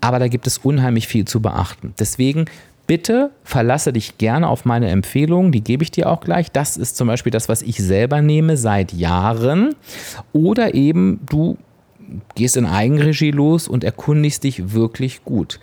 Aber 0.01 0.19
da 0.19 0.27
gibt 0.27 0.47
es 0.47 0.59
unheimlich 0.59 1.07
viel 1.07 1.25
zu 1.25 1.41
beachten. 1.41 1.93
Deswegen 1.99 2.45
bitte 2.87 3.31
verlasse 3.43 3.93
dich 3.93 4.17
gerne 4.17 4.47
auf 4.47 4.65
meine 4.65 4.89
Empfehlungen, 4.89 5.51
die 5.51 5.63
gebe 5.63 5.83
ich 5.83 5.91
dir 5.91 6.09
auch 6.09 6.21
gleich. 6.21 6.51
Das 6.51 6.77
ist 6.77 6.97
zum 6.97 7.07
Beispiel 7.07 7.31
das, 7.31 7.49
was 7.49 7.61
ich 7.61 7.77
selber 7.77 8.21
nehme 8.21 8.57
seit 8.57 8.93
Jahren. 8.93 9.75
Oder 10.33 10.73
eben 10.75 11.19
du 11.27 11.57
gehst 12.35 12.57
in 12.57 12.65
Eigenregie 12.65 13.31
los 13.31 13.67
und 13.67 13.83
erkundigst 13.83 14.43
dich 14.43 14.73
wirklich 14.73 15.23
gut. 15.23 15.59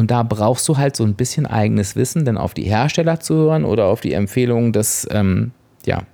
Und 0.00 0.10
da 0.10 0.22
brauchst 0.22 0.66
du 0.66 0.78
halt 0.78 0.96
so 0.96 1.04
ein 1.04 1.12
bisschen 1.12 1.44
eigenes 1.44 1.94
Wissen, 1.94 2.24
denn 2.24 2.38
auf 2.38 2.54
die 2.54 2.62
Hersteller 2.62 3.20
zu 3.20 3.34
hören 3.34 3.66
oder 3.66 3.84
auf 3.84 4.00
die 4.00 4.14
Empfehlungen 4.14 4.72
des, 4.72 5.06
ähm, 5.10 5.50
ja, 5.84 6.04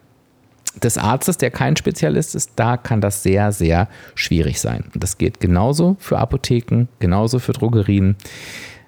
des 0.82 0.98
Arztes, 0.98 1.38
der 1.38 1.52
kein 1.52 1.76
Spezialist 1.76 2.34
ist, 2.34 2.50
da 2.56 2.78
kann 2.78 3.00
das 3.00 3.22
sehr, 3.22 3.52
sehr 3.52 3.86
schwierig 4.16 4.60
sein. 4.60 4.86
Und 4.92 5.04
das 5.04 5.18
geht 5.18 5.38
genauso 5.38 5.96
für 6.00 6.18
Apotheken, 6.18 6.88
genauso 6.98 7.38
für 7.38 7.52
Drogerien. 7.52 8.16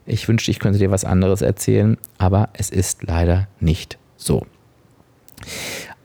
Ich 0.04 0.26
wünschte, 0.26 0.50
ich 0.50 0.58
könnte 0.58 0.80
dir 0.80 0.90
was 0.90 1.04
anderes 1.04 1.42
erzählen, 1.42 1.96
aber 2.18 2.48
es 2.54 2.68
ist 2.68 3.04
leider 3.04 3.46
nicht 3.61 3.98
so. 4.16 4.48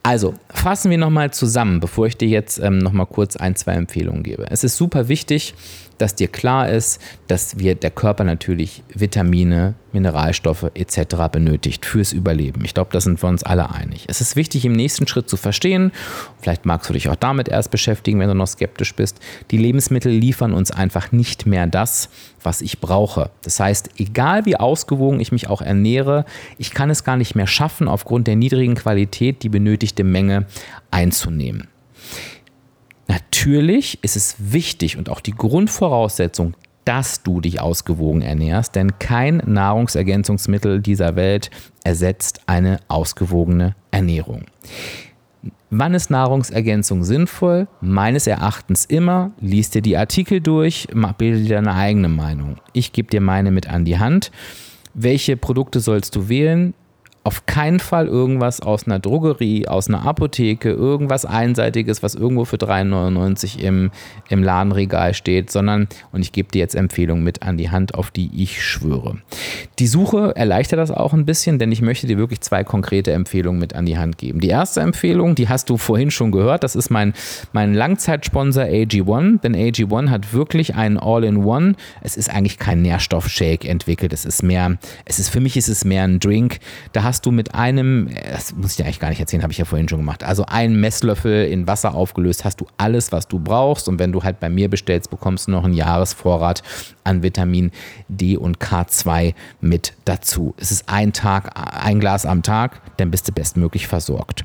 Also, 0.04 0.34
fassen 0.50 0.92
wir 0.92 0.98
nochmal 0.98 1.32
zusammen, 1.32 1.80
bevor 1.80 2.06
ich 2.06 2.16
dir 2.16 2.28
jetzt 2.28 2.60
ähm, 2.60 2.78
nochmal 2.78 3.06
kurz 3.06 3.34
ein, 3.34 3.56
zwei 3.56 3.72
Empfehlungen 3.72 4.22
gebe. 4.22 4.46
Es 4.50 4.62
ist 4.62 4.76
super 4.76 5.08
wichtig, 5.08 5.54
dass 5.98 6.14
dir 6.14 6.28
klar 6.28 6.68
ist, 6.68 7.00
dass 7.28 7.58
wir 7.58 7.74
der 7.74 7.90
Körper 7.90 8.24
natürlich 8.24 8.82
Vitamine, 8.92 9.74
Mineralstoffe 9.92 10.70
etc. 10.74 11.16
benötigt 11.30 11.86
fürs 11.86 12.12
Überleben. 12.12 12.64
Ich 12.64 12.74
glaube, 12.74 12.90
da 12.92 13.00
sind 13.00 13.22
wir 13.22 13.28
uns 13.28 13.42
alle 13.44 13.70
einig. 13.70 14.04
Es 14.08 14.20
ist 14.20 14.34
wichtig, 14.36 14.64
im 14.64 14.72
nächsten 14.72 15.06
Schritt 15.06 15.28
zu 15.28 15.36
verstehen, 15.36 15.92
vielleicht 16.40 16.66
magst 16.66 16.88
du 16.88 16.94
dich 16.94 17.08
auch 17.08 17.16
damit 17.16 17.48
erst 17.48 17.70
beschäftigen, 17.70 18.18
wenn 18.18 18.28
du 18.28 18.34
noch 18.34 18.48
skeptisch 18.48 18.94
bist, 18.94 19.20
die 19.50 19.58
Lebensmittel 19.58 20.12
liefern 20.12 20.52
uns 20.52 20.70
einfach 20.70 21.12
nicht 21.12 21.46
mehr 21.46 21.66
das, 21.66 22.08
was 22.42 22.60
ich 22.60 22.80
brauche. 22.80 23.30
Das 23.42 23.60
heißt, 23.60 23.90
egal 23.98 24.46
wie 24.46 24.56
ausgewogen 24.56 25.20
ich 25.20 25.32
mich 25.32 25.48
auch 25.48 25.62
ernähre, 25.62 26.24
ich 26.58 26.72
kann 26.72 26.90
es 26.90 27.04
gar 27.04 27.16
nicht 27.16 27.34
mehr 27.34 27.46
schaffen, 27.46 27.88
aufgrund 27.88 28.26
der 28.26 28.36
niedrigen 28.36 28.74
Qualität 28.74 29.42
die 29.42 29.48
benötigte 29.48 30.04
Menge 30.04 30.46
einzunehmen. 30.90 31.68
Natürlich 33.06 33.98
ist 34.02 34.16
es 34.16 34.36
wichtig 34.38 34.96
und 34.96 35.08
auch 35.08 35.20
die 35.20 35.32
Grundvoraussetzung, 35.32 36.54
dass 36.84 37.22
du 37.22 37.40
dich 37.40 37.60
ausgewogen 37.60 38.22
ernährst, 38.22 38.74
denn 38.74 38.98
kein 38.98 39.42
Nahrungsergänzungsmittel 39.46 40.80
dieser 40.80 41.16
Welt 41.16 41.50
ersetzt 41.82 42.42
eine 42.46 42.80
ausgewogene 42.88 43.74
Ernährung. 43.90 44.44
Wann 45.70 45.94
ist 45.94 46.10
Nahrungsergänzung 46.10 47.02
sinnvoll? 47.04 47.66
Meines 47.80 48.26
Erachtens 48.26 48.84
immer. 48.84 49.32
Lies 49.40 49.70
dir 49.70 49.82
die 49.82 49.96
Artikel 49.96 50.40
durch, 50.40 50.86
bilde 51.18 51.42
dir 51.42 51.56
deine 51.56 51.74
eigene 51.74 52.08
Meinung. 52.08 52.58
Ich 52.72 52.92
gebe 52.92 53.10
dir 53.10 53.20
meine 53.20 53.50
mit 53.50 53.68
an 53.68 53.84
die 53.84 53.98
Hand. 53.98 54.30
Welche 54.94 55.36
Produkte 55.36 55.80
sollst 55.80 56.14
du 56.14 56.28
wählen? 56.28 56.74
Auf 57.24 57.46
keinen 57.46 57.80
Fall 57.80 58.06
irgendwas 58.06 58.60
aus 58.60 58.86
einer 58.86 58.98
Drogerie, 58.98 59.66
aus 59.66 59.88
einer 59.88 60.04
Apotheke, 60.04 60.70
irgendwas 60.70 61.24
Einseitiges, 61.24 62.02
was 62.02 62.14
irgendwo 62.14 62.44
für 62.44 62.56
3,99 62.56 63.58
im, 63.60 63.90
im 64.28 64.42
Ladenregal 64.42 65.14
steht, 65.14 65.50
sondern, 65.50 65.88
und 66.12 66.20
ich 66.20 66.32
gebe 66.32 66.50
dir 66.50 66.58
jetzt 66.58 66.74
Empfehlungen 66.74 67.24
mit 67.24 67.42
an 67.42 67.56
die 67.56 67.70
Hand, 67.70 67.94
auf 67.94 68.10
die 68.10 68.30
ich 68.34 68.62
schwöre. 68.62 69.16
Die 69.78 69.86
Suche 69.86 70.36
erleichtert 70.36 70.78
das 70.78 70.90
auch 70.90 71.14
ein 71.14 71.24
bisschen, 71.24 71.58
denn 71.58 71.72
ich 71.72 71.80
möchte 71.80 72.06
dir 72.06 72.18
wirklich 72.18 72.42
zwei 72.42 72.62
konkrete 72.62 73.12
Empfehlungen 73.12 73.58
mit 73.58 73.74
an 73.74 73.86
die 73.86 73.96
Hand 73.96 74.18
geben. 74.18 74.40
Die 74.40 74.48
erste 74.48 74.82
Empfehlung, 74.82 75.34
die 75.34 75.48
hast 75.48 75.70
du 75.70 75.78
vorhin 75.78 76.10
schon 76.10 76.30
gehört, 76.30 76.62
das 76.62 76.76
ist 76.76 76.90
mein, 76.90 77.14
mein 77.52 77.72
Langzeitsponsor 77.72 78.64
AG1, 78.64 79.40
denn 79.40 79.56
AG1 79.56 80.10
hat 80.10 80.34
wirklich 80.34 80.74
einen 80.74 80.98
All-in-One. 80.98 81.74
Es 82.02 82.18
ist 82.18 82.28
eigentlich 82.28 82.58
kein 82.58 82.82
Nährstoffshake 82.82 83.64
entwickelt, 83.64 84.12
es 84.12 84.26
ist 84.26 84.42
mehr, 84.42 84.76
es 85.06 85.18
ist 85.18 85.30
für 85.30 85.40
mich 85.40 85.56
ist 85.56 85.68
es 85.68 85.86
mehr 85.86 86.04
ein 86.04 86.20
Drink. 86.20 86.58
Da 86.92 87.02
hast 87.02 87.13
hast 87.14 87.26
du 87.26 87.30
mit 87.30 87.54
einem, 87.54 88.08
das 88.32 88.56
muss 88.56 88.72
ich 88.72 88.76
dir 88.78 88.86
eigentlich 88.86 88.98
gar 88.98 89.08
nicht 89.08 89.20
erzählen, 89.20 89.44
habe 89.44 89.52
ich 89.52 89.58
ja 89.58 89.64
vorhin 89.64 89.88
schon 89.88 90.00
gemacht, 90.00 90.24
also 90.24 90.46
einen 90.46 90.80
Messlöffel 90.80 91.46
in 91.46 91.68
Wasser 91.68 91.94
aufgelöst, 91.94 92.44
hast 92.44 92.60
du 92.60 92.66
alles, 92.76 93.12
was 93.12 93.28
du 93.28 93.38
brauchst. 93.38 93.88
Und 93.88 94.00
wenn 94.00 94.10
du 94.10 94.24
halt 94.24 94.40
bei 94.40 94.48
mir 94.48 94.68
bestellst, 94.68 95.10
bekommst 95.10 95.46
du 95.46 95.52
noch 95.52 95.62
einen 95.62 95.74
Jahresvorrat 95.74 96.64
an 97.04 97.22
Vitamin 97.22 97.70
D 98.08 98.36
und 98.36 98.58
K2 98.58 99.34
mit 99.60 99.92
dazu. 100.06 100.54
Es 100.56 100.72
ist 100.72 100.88
ein 100.88 101.12
Tag, 101.12 101.52
ein 101.54 102.00
Glas 102.00 102.26
am 102.26 102.42
Tag, 102.42 102.80
dann 102.96 103.12
bist 103.12 103.28
du 103.28 103.32
bestmöglich 103.32 103.86
versorgt. 103.86 104.44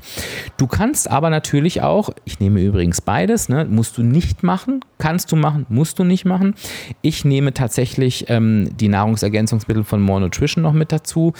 Du 0.56 0.68
kannst 0.68 1.10
aber 1.10 1.28
natürlich 1.28 1.82
auch, 1.82 2.10
ich 2.24 2.38
nehme 2.38 2.60
übrigens 2.60 3.00
beides, 3.00 3.48
ne, 3.48 3.64
musst 3.64 3.98
du 3.98 4.04
nicht 4.04 4.44
machen, 4.44 4.84
kannst 4.98 5.32
du 5.32 5.36
machen, 5.36 5.66
musst 5.70 5.98
du 5.98 6.04
nicht 6.04 6.24
machen. 6.24 6.54
Ich 7.02 7.24
nehme 7.24 7.52
tatsächlich 7.52 8.26
ähm, 8.28 8.70
die 8.76 8.88
Nahrungsergänzungsmittel 8.88 9.82
von 9.82 10.00
More 10.00 10.20
Nutrition 10.20 10.62
noch 10.62 10.72
mit 10.72 10.92
dazu 10.92 11.32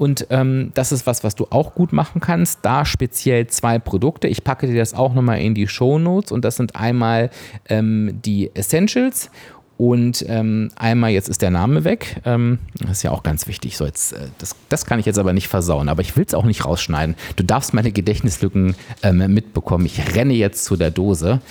und 0.00 0.28
ähm, 0.30 0.70
das 0.72 0.92
ist 0.92 1.06
was, 1.06 1.24
was 1.24 1.34
du 1.34 1.46
auch 1.50 1.74
gut 1.74 1.92
machen 1.92 2.22
kannst. 2.22 2.60
Da 2.62 2.86
speziell 2.86 3.48
zwei 3.48 3.78
Produkte. 3.78 4.28
Ich 4.28 4.44
packe 4.44 4.66
dir 4.66 4.78
das 4.78 4.94
auch 4.94 5.12
nochmal 5.12 5.42
in 5.42 5.54
die 5.54 5.68
Show 5.68 5.98
Notes. 5.98 6.32
Und 6.32 6.42
das 6.46 6.56
sind 6.56 6.74
einmal 6.74 7.28
ähm, 7.68 8.18
die 8.24 8.50
Essentials 8.54 9.30
und 9.76 10.24
ähm, 10.26 10.70
einmal, 10.76 11.10
jetzt 11.10 11.28
ist 11.28 11.42
der 11.42 11.50
Name 11.50 11.84
weg. 11.84 12.22
Ähm, 12.24 12.60
das 12.78 12.92
ist 12.92 13.02
ja 13.02 13.10
auch 13.10 13.22
ganz 13.22 13.46
wichtig. 13.46 13.76
So 13.76 13.84
jetzt, 13.84 14.14
äh, 14.14 14.28
das, 14.38 14.56
das 14.70 14.86
kann 14.86 14.98
ich 14.98 15.04
jetzt 15.04 15.18
aber 15.18 15.34
nicht 15.34 15.48
versauen. 15.48 15.90
Aber 15.90 16.00
ich 16.00 16.16
will 16.16 16.24
es 16.26 16.32
auch 16.32 16.46
nicht 16.46 16.64
rausschneiden. 16.64 17.14
Du 17.36 17.44
darfst 17.44 17.74
meine 17.74 17.92
Gedächtnislücken 17.92 18.76
ähm, 19.02 19.34
mitbekommen. 19.34 19.84
Ich 19.84 20.16
renne 20.16 20.32
jetzt 20.32 20.64
zu 20.64 20.76
der 20.76 20.90
Dose. 20.90 21.42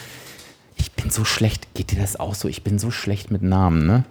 Ich 0.75 0.91
bin 0.93 1.11
so 1.11 1.23
schlecht. 1.23 1.75
Geht 1.75 1.91
dir 1.91 1.99
das 1.99 2.19
auch 2.19 2.33
so? 2.33 2.47
Ich 2.47 2.63
bin 2.63 2.79
so 2.79 2.89
schlecht 2.89 3.29
mit 3.29 3.43
Namen, 3.43 3.85
ne? 3.85 4.05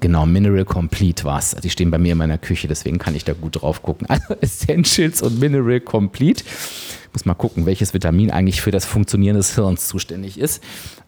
Genau, 0.00 0.26
Mineral 0.26 0.64
Complete 0.64 1.24
war 1.24 1.38
es. 1.38 1.54
Die 1.62 1.70
stehen 1.70 1.90
bei 1.90 1.98
mir 1.98 2.12
in 2.12 2.18
meiner 2.18 2.38
Küche, 2.38 2.68
deswegen 2.68 2.98
kann 2.98 3.14
ich 3.14 3.24
da 3.24 3.32
gut 3.32 3.60
drauf 3.60 3.82
gucken. 3.82 4.06
Also 4.14 4.34
Essentials 4.40 5.22
und 5.22 5.38
Mineral 5.38 5.80
Complete. 5.80 6.44
Muss 7.12 7.26
mal 7.26 7.34
gucken, 7.34 7.66
welches 7.66 7.94
Vitamin 7.94 8.30
eigentlich 8.30 8.60
für 8.60 8.70
das 8.70 8.84
Funktionieren 8.84 9.36
des 9.36 9.54
Hirns 9.54 9.86
zuständig 9.86 10.38
ist. 10.38 10.62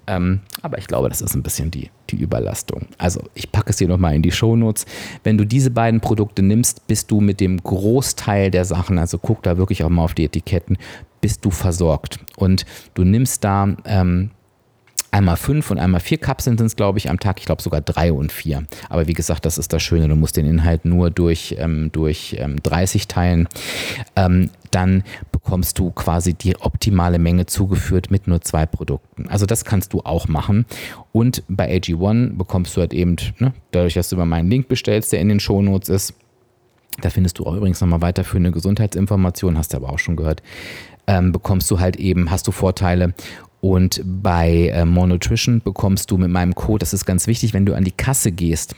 Ähm, 0.07 0.41
aber 0.63 0.79
ich 0.79 0.87
glaube, 0.87 1.09
das 1.09 1.21
ist 1.21 1.35
ein 1.35 1.43
bisschen 1.43 1.71
die, 1.71 1.91
die 2.11 2.17
Überlastung. 2.17 2.87
Also 2.97 3.23
ich 3.35 3.51
packe 3.51 3.71
es 3.71 3.77
dir 3.77 3.89
nochmal 3.89 4.15
in 4.15 4.23
die 4.23 4.31
Shownotes. 4.31 4.87
Wenn 5.25 5.37
du 5.37 5.45
diese 5.45 5.71
beiden 5.71 6.01
Produkte 6.01 6.43
nimmst, 6.43 6.87
bist 6.87 7.11
du 7.11 7.21
mit 7.21 7.41
dem 7.41 7.61
Großteil 7.61 8.51
der 8.51 8.65
Sachen, 8.65 8.99
also 8.99 9.19
guck 9.19 9.43
da 9.43 9.57
wirklich 9.57 9.83
auch 9.83 9.89
mal 9.89 10.05
auf 10.05 10.15
die 10.15 10.25
Etiketten, 10.25 10.79
bist 11.21 11.45
du 11.45 11.51
versorgt. 11.51 12.21
Und 12.37 12.67
du 12.95 13.03
nimmst 13.03 13.43
da 13.43 13.75
ähm, 13.85 14.31
einmal 15.11 15.37
fünf 15.37 15.71
und 15.71 15.79
einmal 15.79 16.01
vier 16.01 16.19
Kapseln 16.19 16.59
sind 16.59 16.67
es, 16.67 16.77
glaube 16.77 16.99
ich, 16.99 17.11
am 17.11 17.19
Tag. 17.19 17.39
Ich 17.39 17.47
glaube 17.47 17.63
sogar 17.63 17.81
drei 17.81 18.13
und 18.13 18.33
vier. 18.33 18.65
Aber 18.89 19.07
wie 19.07 19.15
gesagt, 19.15 19.45
das 19.45 19.59
ist 19.59 19.73
das 19.73 19.83
Schöne. 19.83 20.09
Du 20.09 20.17
musst 20.17 20.37
den 20.37 20.47
Inhalt 20.47 20.85
nur 20.85 21.11
durch, 21.11 21.57
ähm, 21.59 21.91
durch 21.93 22.37
ähm, 22.39 22.63
30 22.63 23.09
teilen. 23.09 23.49
Ähm, 24.15 24.51
dann 24.71 25.05
bekommst 25.33 25.79
du 25.79 25.91
quasi 25.91 26.35
die 26.35 26.57
optimale 26.61 27.19
Menge 27.19 27.47
zugeführt 27.47 28.11
mit 28.11 28.27
nur 28.27 28.43
zwei 28.43 28.67
Produkten. 28.67 29.29
Also 29.29 29.47
das 29.47 29.65
kannst 29.65 29.93
du 29.93 30.01
auch 30.01 30.29
machen. 30.29 30.67
Und 31.13 31.43
bei 31.49 31.71
AG1 31.75 32.37
bekommst 32.37 32.77
du 32.77 32.81
halt 32.81 32.93
eben, 32.93 33.17
ne, 33.39 33.55
dadurch, 33.71 33.95
dass 33.95 34.11
du 34.11 34.17
über 34.17 34.27
meinen 34.27 34.51
Link 34.51 34.69
bestellst, 34.69 35.13
der 35.13 35.21
in 35.21 35.29
den 35.29 35.41
Shownotes 35.41 35.89
ist, 35.89 36.15
da 37.01 37.11
findest 37.11 37.39
du 37.39 37.45
auch 37.47 37.55
übrigens 37.55 37.81
nochmal 37.81 38.01
weiterführende 38.01 38.53
Gesundheitsinformationen, 38.53 39.59
hast 39.59 39.73
du 39.73 39.77
aber 39.77 39.91
auch 39.91 39.99
schon 39.99 40.17
gehört, 40.17 40.43
ähm, 41.07 41.33
bekommst 41.33 41.71
du 41.71 41.79
halt 41.79 41.97
eben, 41.97 42.31
hast 42.31 42.47
du 42.47 42.53
Vorteile 42.53 43.15
und 43.73 44.01
bei 44.05 44.69
äh, 44.69 44.85
More 44.85 45.09
Nutrition 45.09 45.61
bekommst 45.61 46.11
du 46.11 46.19
mit 46.19 46.31
meinem 46.31 46.55
Code, 46.55 46.81
das 46.81 46.93
ist 46.93 47.05
ganz 47.05 47.27
wichtig, 47.27 47.53
wenn 47.53 47.67
du 47.67 47.75
an 47.75 47.83
die 47.83 47.91
Kasse 47.91 48.31
gehst, 48.31 48.77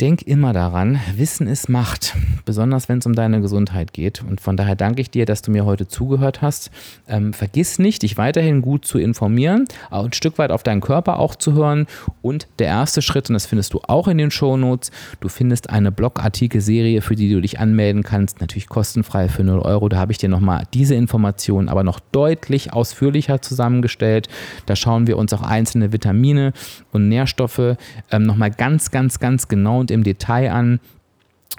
Denk 0.00 0.20
immer 0.20 0.52
daran, 0.52 1.00
Wissen 1.16 1.46
ist 1.46 1.70
Macht, 1.70 2.14
besonders 2.44 2.86
wenn 2.90 2.98
es 2.98 3.06
um 3.06 3.14
deine 3.14 3.40
Gesundheit 3.40 3.94
geht. 3.94 4.22
Und 4.22 4.42
von 4.42 4.54
daher 4.54 4.76
danke 4.76 5.00
ich 5.00 5.10
dir, 5.10 5.24
dass 5.24 5.40
du 5.40 5.50
mir 5.50 5.64
heute 5.64 5.88
zugehört 5.88 6.42
hast. 6.42 6.70
Ähm, 7.08 7.32
vergiss 7.32 7.78
nicht, 7.78 8.02
dich 8.02 8.18
weiterhin 8.18 8.60
gut 8.60 8.84
zu 8.84 8.98
informieren, 8.98 9.64
ein 9.90 10.12
Stück 10.12 10.36
weit 10.36 10.50
auf 10.50 10.62
deinen 10.62 10.82
Körper 10.82 11.18
auch 11.18 11.34
zu 11.34 11.54
hören. 11.54 11.86
Und 12.20 12.46
der 12.58 12.66
erste 12.66 13.00
Schritt, 13.00 13.30
und 13.30 13.34
das 13.34 13.46
findest 13.46 13.72
du 13.72 13.80
auch 13.88 14.06
in 14.06 14.18
den 14.18 14.30
Shownotes, 14.30 14.90
du 15.20 15.30
findest 15.30 15.70
eine 15.70 15.90
Blogartikelserie, 15.90 17.00
für 17.00 17.16
die 17.16 17.32
du 17.32 17.40
dich 17.40 17.58
anmelden 17.58 18.02
kannst, 18.02 18.42
natürlich 18.42 18.68
kostenfrei 18.68 19.30
für 19.30 19.44
0 19.44 19.60
Euro. 19.60 19.88
Da 19.88 19.96
habe 19.96 20.12
ich 20.12 20.18
dir 20.18 20.28
nochmal 20.28 20.64
diese 20.74 20.94
Informationen 20.94 21.70
aber 21.70 21.84
noch 21.84 22.00
deutlich 22.12 22.74
ausführlicher 22.74 23.40
zusammengestellt. 23.40 24.28
Da 24.66 24.76
schauen 24.76 25.06
wir 25.06 25.16
uns 25.16 25.32
auch 25.32 25.42
einzelne 25.42 25.90
Vitamine 25.94 26.52
und 26.92 27.08
Nährstoffe 27.08 27.78
ähm, 28.10 28.22
nochmal 28.24 28.50
ganz, 28.50 28.90
ganz, 28.90 29.20
ganz 29.20 29.48
genau 29.48 29.85
und 29.86 29.92
im 29.92 30.02
Detail 30.02 30.50
an. 30.50 30.80